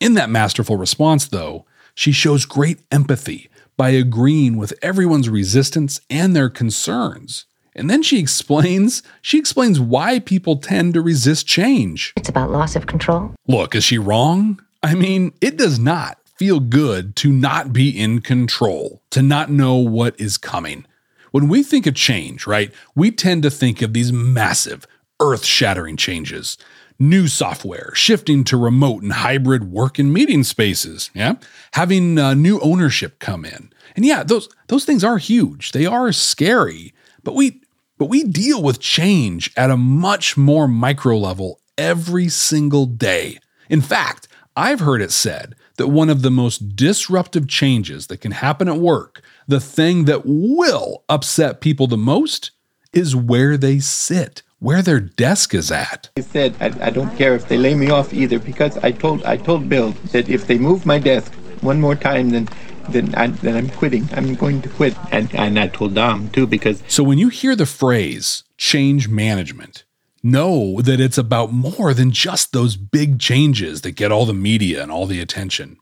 In 0.00 0.14
that 0.14 0.30
masterful 0.30 0.76
response, 0.76 1.26
though, 1.26 1.66
she 1.94 2.12
shows 2.12 2.44
great 2.44 2.80
empathy 2.92 3.48
by 3.76 3.90
agreeing 3.90 4.56
with 4.56 4.74
everyone's 4.80 5.28
resistance 5.28 6.00
and 6.08 6.36
their 6.36 6.48
concerns. 6.48 7.46
And 7.76 7.88
then 7.90 8.02
she 8.02 8.18
explains, 8.18 9.02
she 9.22 9.38
explains 9.38 9.78
why 9.78 10.18
people 10.18 10.56
tend 10.56 10.94
to 10.94 11.02
resist 11.02 11.46
change. 11.46 12.12
It's 12.16 12.28
about 12.28 12.50
loss 12.50 12.74
of 12.74 12.86
control. 12.86 13.34
Look, 13.46 13.74
is 13.74 13.84
she 13.84 13.98
wrong? 13.98 14.60
I 14.82 14.94
mean, 14.94 15.32
it 15.40 15.56
does 15.56 15.78
not 15.78 16.18
feel 16.36 16.60
good 16.60 17.16
to 17.16 17.30
not 17.30 17.72
be 17.72 17.88
in 17.88 18.20
control, 18.20 19.02
to 19.10 19.22
not 19.22 19.50
know 19.50 19.76
what 19.76 20.18
is 20.18 20.38
coming. 20.38 20.86
When 21.32 21.48
we 21.48 21.62
think 21.62 21.86
of 21.86 21.94
change, 21.94 22.46
right, 22.46 22.72
we 22.94 23.10
tend 23.10 23.42
to 23.42 23.50
think 23.50 23.82
of 23.82 23.92
these 23.92 24.12
massive, 24.12 24.86
earth 25.20 25.44
shattering 25.44 25.96
changes. 25.96 26.56
New 26.98 27.28
software, 27.28 27.90
shifting 27.94 28.42
to 28.44 28.56
remote 28.56 29.02
and 29.02 29.12
hybrid 29.12 29.70
work 29.70 29.98
and 29.98 30.14
meeting 30.14 30.42
spaces, 30.42 31.10
yeah? 31.12 31.34
Having 31.72 32.18
uh, 32.18 32.32
new 32.32 32.58
ownership 32.60 33.18
come 33.18 33.44
in. 33.44 33.70
And 33.94 34.06
yeah, 34.06 34.22
those 34.22 34.48
those 34.68 34.86
things 34.86 35.04
are 35.04 35.18
huge. 35.18 35.72
They 35.72 35.84
are 35.84 36.10
scary, 36.10 36.94
but 37.22 37.34
we 37.34 37.60
but 37.98 38.06
we 38.06 38.24
deal 38.24 38.62
with 38.62 38.80
change 38.80 39.52
at 39.56 39.70
a 39.70 39.76
much 39.76 40.36
more 40.36 40.68
micro 40.68 41.16
level 41.16 41.60
every 41.78 42.28
single 42.28 42.86
day. 42.86 43.38
In 43.68 43.80
fact, 43.80 44.28
I've 44.56 44.80
heard 44.80 45.02
it 45.02 45.12
said 45.12 45.54
that 45.76 45.88
one 45.88 46.08
of 46.08 46.22
the 46.22 46.30
most 46.30 46.76
disruptive 46.76 47.46
changes 47.46 48.06
that 48.06 48.20
can 48.22 48.32
happen 48.32 48.68
at 48.68 48.78
work, 48.78 49.22
the 49.46 49.60
thing 49.60 50.06
that 50.06 50.22
will 50.24 51.04
upset 51.08 51.60
people 51.60 51.86
the 51.86 51.98
most, 51.98 52.52
is 52.92 53.14
where 53.14 53.56
they 53.56 53.78
sit, 53.78 54.42
where 54.58 54.80
their 54.80 55.00
desk 55.00 55.54
is 55.54 55.70
at. 55.70 56.08
I 56.16 56.22
said 56.22 56.56
I, 56.60 56.86
I 56.86 56.90
don't 56.90 57.14
care 57.16 57.34
if 57.34 57.48
they 57.48 57.58
lay 57.58 57.74
me 57.74 57.90
off 57.90 58.14
either 58.14 58.38
because 58.38 58.78
I 58.78 58.92
told 58.92 59.22
I 59.24 59.36
told 59.36 59.68
Bill 59.68 59.90
that 60.12 60.28
if 60.28 60.46
they 60.46 60.56
move 60.56 60.86
my 60.86 60.98
desk 60.98 61.32
one 61.60 61.80
more 61.80 61.94
time, 61.94 62.30
then 62.30 62.48
then 62.88 63.14
I 63.14 63.28
then 63.28 63.56
I'm 63.56 63.70
quitting. 63.70 64.08
I'm 64.12 64.34
going 64.34 64.62
to 64.62 64.68
quit. 64.68 64.96
And 65.12 65.34
and 65.34 65.58
I 65.58 65.68
told 65.68 65.94
Dom 65.94 66.30
too 66.30 66.46
because 66.46 66.82
So 66.88 67.02
when 67.02 67.18
you 67.18 67.28
hear 67.28 67.56
the 67.56 67.66
phrase 67.66 68.44
change 68.56 69.08
management, 69.08 69.84
know 70.22 70.80
that 70.82 71.00
it's 71.00 71.18
about 71.18 71.52
more 71.52 71.94
than 71.94 72.10
just 72.10 72.52
those 72.52 72.76
big 72.76 73.18
changes 73.18 73.82
that 73.82 73.92
get 73.92 74.12
all 74.12 74.26
the 74.26 74.34
media 74.34 74.82
and 74.82 74.90
all 74.90 75.06
the 75.06 75.20
attention. 75.20 75.78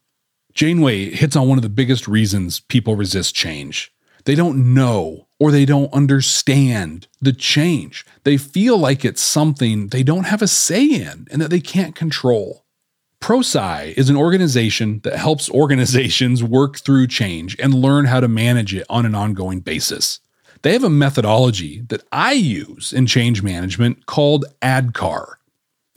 Janeway 0.53 1.11
hits 1.11 1.35
on 1.35 1.49
one 1.49 1.59
of 1.59 1.63
the 1.63 1.69
biggest 1.69 2.07
reasons 2.07 2.61
people 2.61 2.95
resist 2.95 3.35
change. 3.35 3.93
They 4.25 4.35
don't 4.35 4.73
know 4.73 5.27
or 5.39 5.51
they 5.51 5.65
don't 5.65 5.93
understand 5.93 7.09
the 7.21 7.33
change. 7.33 8.07
They 8.23 8.37
feel 8.37 8.79
like 8.79 9.05
it's 9.05 9.21
something 9.21 9.89
they 9.89 10.03
don't 10.03 10.25
have 10.25 10.43
a 10.43 10.49
say 10.49 10.87
in 10.87 11.27
and 11.31 11.43
that 11.43 11.51
they 11.51 11.61
can't 11.61 11.95
control. 11.95 12.64
ProSci 13.25 13.95
is 13.97 14.11
an 14.11 14.19
organization 14.19 15.01
that 15.03 15.17
helps 15.17 15.49
organizations 15.49 16.45
work 16.45 16.77
through 16.77 17.07
change 17.07 17.57
and 17.59 17.73
learn 17.73 18.05
how 18.05 18.21
to 18.21 18.29
manage 18.29 18.75
it 18.75 18.85
on 18.91 19.07
an 19.07 19.15
ongoing 19.15 19.61
basis. 19.61 20.21
They 20.61 20.75
have 20.75 20.85
a 20.85 20.91
methodology 20.91 21.81
that 21.89 22.03
I 22.13 22.33
use 22.33 22.93
in 22.93 23.07
change 23.07 23.43
management 23.43 24.05
called 24.05 24.45
ADKAR. 24.61 25.37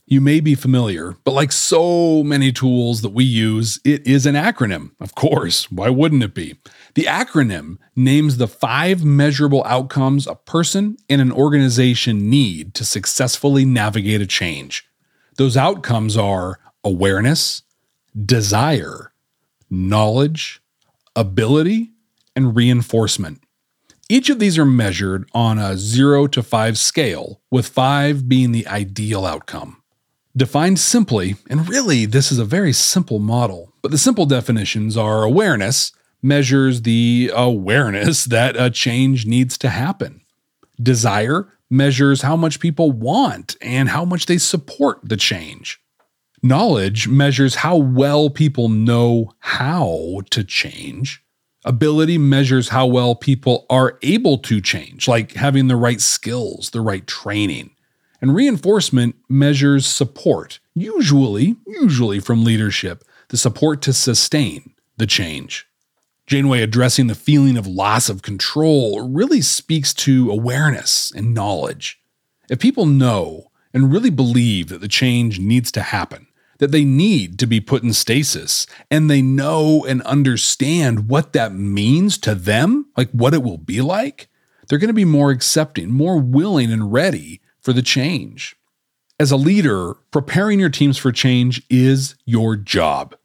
You 0.05 0.21
may 0.21 0.39
be 0.39 0.55
familiar, 0.55 1.17
but 1.25 1.33
like 1.33 1.51
so 1.51 2.23
many 2.23 2.53
tools 2.53 3.01
that 3.01 3.09
we 3.09 3.25
use, 3.25 3.81
it 3.83 4.07
is 4.07 4.25
an 4.25 4.35
acronym. 4.35 4.91
Of 5.01 5.13
course, 5.13 5.69
why 5.69 5.89
wouldn't 5.89 6.23
it 6.23 6.33
be? 6.33 6.55
The 6.95 7.07
acronym 7.09 7.75
names 7.93 8.37
the 8.37 8.47
five 8.47 9.03
measurable 9.03 9.65
outcomes 9.65 10.27
a 10.27 10.35
person 10.35 10.95
and 11.09 11.19
an 11.19 11.33
organization 11.33 12.29
need 12.29 12.73
to 12.75 12.85
successfully 12.85 13.65
navigate 13.65 14.21
a 14.21 14.25
change. 14.25 14.87
Those 15.35 15.57
outcomes 15.57 16.15
are 16.15 16.59
awareness, 16.87 17.63
desire, 18.25 19.11
knowledge, 19.69 20.61
ability, 21.15 21.91
and 22.35 22.55
reinforcement. 22.55 23.43
Each 24.09 24.29
of 24.29 24.39
these 24.39 24.57
are 24.57 24.65
measured 24.65 25.29
on 25.33 25.59
a 25.59 25.77
0 25.77 26.27
to 26.27 26.41
5 26.41 26.77
scale, 26.77 27.41
with 27.51 27.67
5 27.67 28.29
being 28.29 28.53
the 28.53 28.65
ideal 28.67 29.25
outcome. 29.25 29.83
Defined 30.35 30.79
simply, 30.79 31.35
and 31.49 31.67
really 31.67 32.05
this 32.05 32.31
is 32.31 32.39
a 32.39 32.45
very 32.45 32.71
simple 32.71 33.19
model, 33.19 33.73
but 33.81 33.91
the 33.91 33.97
simple 33.97 34.25
definitions 34.25 34.95
are 34.95 35.23
awareness 35.23 35.91
measures 36.21 36.83
the 36.83 37.31
awareness 37.33 38.25
that 38.35 38.55
a 38.57 38.69
change 38.69 39.25
needs 39.25 39.57
to 39.57 39.69
happen. 39.69 40.21
Desire 40.81 41.47
measures 41.69 42.21
how 42.21 42.35
much 42.35 42.59
people 42.59 42.91
want 42.91 43.57
and 43.61 43.89
how 43.89 44.05
much 44.05 44.25
they 44.25 44.37
support 44.37 44.99
the 45.03 45.17
change. 45.17 45.81
Knowledge 46.47 47.09
measures 47.09 47.55
how 47.55 47.75
well 47.75 48.29
people 48.29 48.69
know 48.69 49.33
how 49.39 50.21
to 50.29 50.45
change. 50.45 51.21
Ability 51.65 52.17
measures 52.17 52.69
how 52.69 52.85
well 52.85 53.15
people 53.15 53.65
are 53.69 53.99
able 54.01 54.37
to 54.37 54.61
change, 54.61 55.09
like 55.09 55.33
having 55.33 55.67
the 55.67 55.75
right 55.75 55.99
skills, 55.99 56.69
the 56.69 56.79
right 56.79 57.05
training. 57.05 57.71
And 58.21 58.33
reinforcement 58.33 59.17
measures 59.27 59.85
support, 59.85 60.61
usually, 60.73 61.57
usually 61.67 62.21
from 62.21 62.45
leadership, 62.45 63.03
the 63.27 63.35
support 63.35 63.81
to 63.81 63.91
sustain 63.91 64.73
the 64.95 65.05
change. 65.05 65.67
Janeway 66.27 66.61
addressing 66.61 67.07
the 67.07 67.15
feeling 67.15 67.57
of 67.57 67.67
loss 67.67 68.07
of 68.07 68.21
control 68.21 69.09
really 69.09 69.41
speaks 69.41 69.93
to 69.95 70.31
awareness 70.31 71.11
and 71.11 71.33
knowledge. 71.33 71.99
If 72.49 72.59
people 72.59 72.85
know 72.85 73.51
and 73.73 73.91
really 73.91 74.09
believe 74.09 74.69
that 74.69 74.79
the 74.79 74.87
change 74.87 75.41
needs 75.41 75.73
to 75.73 75.81
happen, 75.81 76.26
that 76.59 76.71
they 76.71 76.83
need 76.83 77.39
to 77.39 77.47
be 77.47 77.59
put 77.59 77.83
in 77.83 77.93
stasis, 77.93 78.67
and 78.89 79.09
they 79.09 79.21
know 79.21 79.85
and 79.85 80.01
understand 80.03 81.09
what 81.09 81.33
that 81.33 81.53
means 81.53 82.17
to 82.19 82.35
them, 82.35 82.87
like 82.95 83.09
what 83.11 83.33
it 83.33 83.43
will 83.43 83.57
be 83.57 83.81
like, 83.81 84.27
they're 84.67 84.79
going 84.79 84.89
to 84.89 84.93
be 84.93 85.05
more 85.05 85.31
accepting, 85.31 85.91
more 85.91 86.19
willing, 86.19 86.71
and 86.71 86.91
ready 86.91 87.41
for 87.61 87.73
the 87.73 87.81
change. 87.81 88.55
As 89.19 89.31
a 89.31 89.37
leader, 89.37 89.95
preparing 90.11 90.59
your 90.59 90.69
teams 90.69 90.97
for 90.97 91.11
change 91.11 91.63
is 91.69 92.15
your 92.25 92.55
job. 92.55 93.15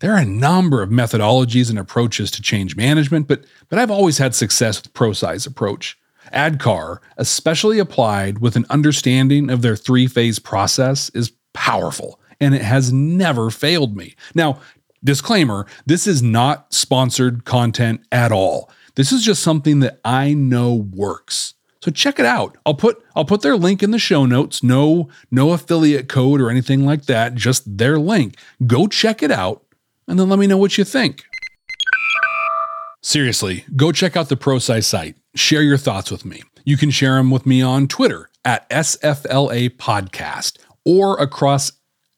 There 0.00 0.12
are 0.12 0.18
a 0.18 0.26
number 0.26 0.82
of 0.82 0.90
methodologies 0.90 1.70
and 1.70 1.78
approaches 1.78 2.30
to 2.32 2.42
change 2.42 2.76
management, 2.76 3.28
but, 3.28 3.44
but 3.68 3.78
I've 3.78 3.90
always 3.90 4.18
had 4.18 4.34
success 4.34 4.82
with 4.82 4.92
ProSci's 4.92 5.46
approach. 5.46 5.96
ADKAR, 6.32 6.98
especially 7.16 7.78
applied 7.78 8.38
with 8.38 8.56
an 8.56 8.66
understanding 8.68 9.48
of 9.48 9.62
their 9.62 9.76
three 9.76 10.06
phase 10.06 10.38
process, 10.38 11.08
is 11.10 11.32
powerful 11.52 12.20
and 12.40 12.54
it 12.54 12.62
has 12.62 12.92
never 12.92 13.50
failed 13.50 13.96
me. 13.96 14.14
Now, 14.34 14.60
disclaimer 15.04 15.66
this 15.86 16.06
is 16.06 16.22
not 16.22 16.72
sponsored 16.72 17.44
content 17.44 18.02
at 18.10 18.32
all. 18.32 18.70
This 18.94 19.12
is 19.12 19.24
just 19.24 19.42
something 19.42 19.80
that 19.80 20.00
I 20.04 20.34
know 20.34 20.74
works. 20.74 21.54
So 21.82 21.90
check 21.90 22.18
it 22.18 22.26
out. 22.26 22.56
I'll 22.66 22.74
put 22.74 23.02
I'll 23.14 23.24
put 23.24 23.42
their 23.42 23.56
link 23.56 23.82
in 23.82 23.92
the 23.92 23.98
show 23.98 24.26
notes. 24.26 24.62
No 24.62 25.08
no 25.30 25.52
affiliate 25.52 26.08
code 26.08 26.40
or 26.40 26.50
anything 26.50 26.84
like 26.84 27.04
that, 27.06 27.34
just 27.34 27.78
their 27.78 27.98
link. 27.98 28.36
Go 28.66 28.86
check 28.86 29.22
it 29.22 29.30
out 29.30 29.64
and 30.08 30.18
then 30.18 30.28
let 30.28 30.38
me 30.38 30.46
know 30.46 30.58
what 30.58 30.78
you 30.78 30.84
think. 30.84 31.24
Seriously, 33.02 33.64
go 33.76 33.92
check 33.92 34.16
out 34.16 34.28
the 34.28 34.36
ProSci's 34.36 34.86
site. 34.86 35.16
Share 35.36 35.62
your 35.62 35.76
thoughts 35.76 36.10
with 36.10 36.24
me. 36.24 36.42
You 36.64 36.76
can 36.76 36.90
share 36.90 37.14
them 37.14 37.30
with 37.30 37.46
me 37.46 37.62
on 37.62 37.86
Twitter 37.86 38.30
at 38.44 38.68
SFLA 38.68 39.70
Podcast 39.76 40.58
or 40.84 41.16
across 41.20 41.70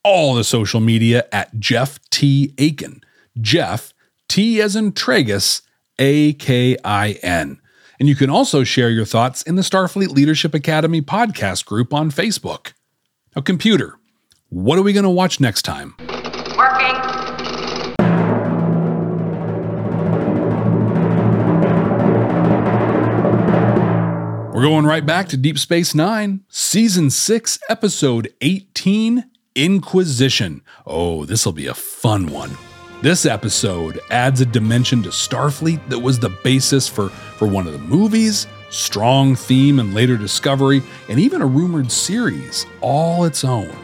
all 0.09 0.32
the 0.32 0.42
social 0.42 0.80
media 0.80 1.28
at 1.32 1.61
Jeff 1.61 2.00
T. 2.09 2.54
Akin. 2.56 3.02
Jeff, 3.42 3.92
T 4.26 4.59
as 4.59 4.74
in 4.74 4.92
Tragus, 4.92 5.61
A 5.98 6.32
K 6.32 6.78
I 6.82 7.18
N. 7.22 7.61
And 8.00 8.09
you 8.09 8.16
can 8.16 8.30
also 8.30 8.64
share 8.64 8.88
your 8.88 9.04
thoughts 9.04 9.42
in 9.42 9.56
the 9.56 9.62
Starfleet 9.62 10.09
Leadership 10.09 10.54
Academy 10.54 11.02
podcast 11.02 11.66
group 11.66 11.92
on 11.92 12.11
Facebook. 12.11 12.72
Now, 13.36 13.42
computer, 13.42 13.98
what 14.48 14.78
are 14.78 14.82
we 14.82 14.94
going 14.94 15.04
to 15.04 15.11
watch 15.11 15.40
next 15.40 15.62
time? 15.62 15.94
Working. 16.56 16.94
We're 24.54 24.62
going 24.62 24.86
right 24.86 25.04
back 25.04 25.28
to 25.28 25.36
Deep 25.36 25.59
Space 25.59 25.94
Nine, 25.94 26.44
Season 26.48 27.11
6, 27.11 27.59
Episode 27.68 28.32
18 28.40 29.24
Inquisition. 29.59 30.62
Oh, 30.86 31.24
this 31.24 31.44
will 31.44 31.52
be 31.52 31.66
a 31.66 31.74
fun 31.74 32.28
one. 32.28 32.56
This 33.02 33.26
episode 33.26 33.98
adds 34.09 34.40
a 34.40 34.46
dimension 34.46 35.02
to 35.02 35.09
Starfleet 35.09 35.88
that 35.88 35.98
was 35.98 36.20
the 36.20 36.28
basis 36.44 36.86
for, 36.86 37.09
for 37.09 37.48
one 37.48 37.66
of 37.66 37.72
the 37.72 37.80
movies, 37.80 38.46
strong 38.70 39.34
theme 39.34 39.80
and 39.80 39.94
later 39.94 40.16
discovery, 40.16 40.80
and 41.09 41.18
even 41.18 41.42
a 41.42 41.46
rumored 41.46 41.90
series 41.90 42.66
all 42.82 43.24
its 43.24 43.42
own. 43.42 43.76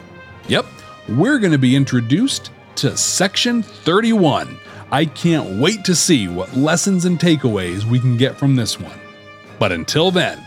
Yep, 0.46 0.64
we're 1.08 1.40
going 1.40 1.50
to 1.50 1.58
be 1.58 1.74
introduced 1.74 2.52
to 2.76 2.96
Section 2.96 3.64
31. 3.64 4.56
I 4.92 5.06
can't 5.06 5.58
wait 5.58 5.84
to 5.86 5.96
see 5.96 6.28
what 6.28 6.56
lessons 6.56 7.04
and 7.04 7.18
takeaways 7.18 7.82
we 7.82 7.98
can 7.98 8.16
get 8.16 8.38
from 8.38 8.54
this 8.54 8.78
one. 8.78 9.00
But 9.58 9.72
until 9.72 10.12
then, 10.12 10.40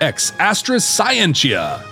ex 0.00 0.32
astra 0.38 0.76
scientia. 0.76 1.91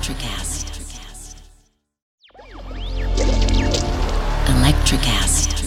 Electricast. 0.00 0.80
Electricast. 4.48 5.59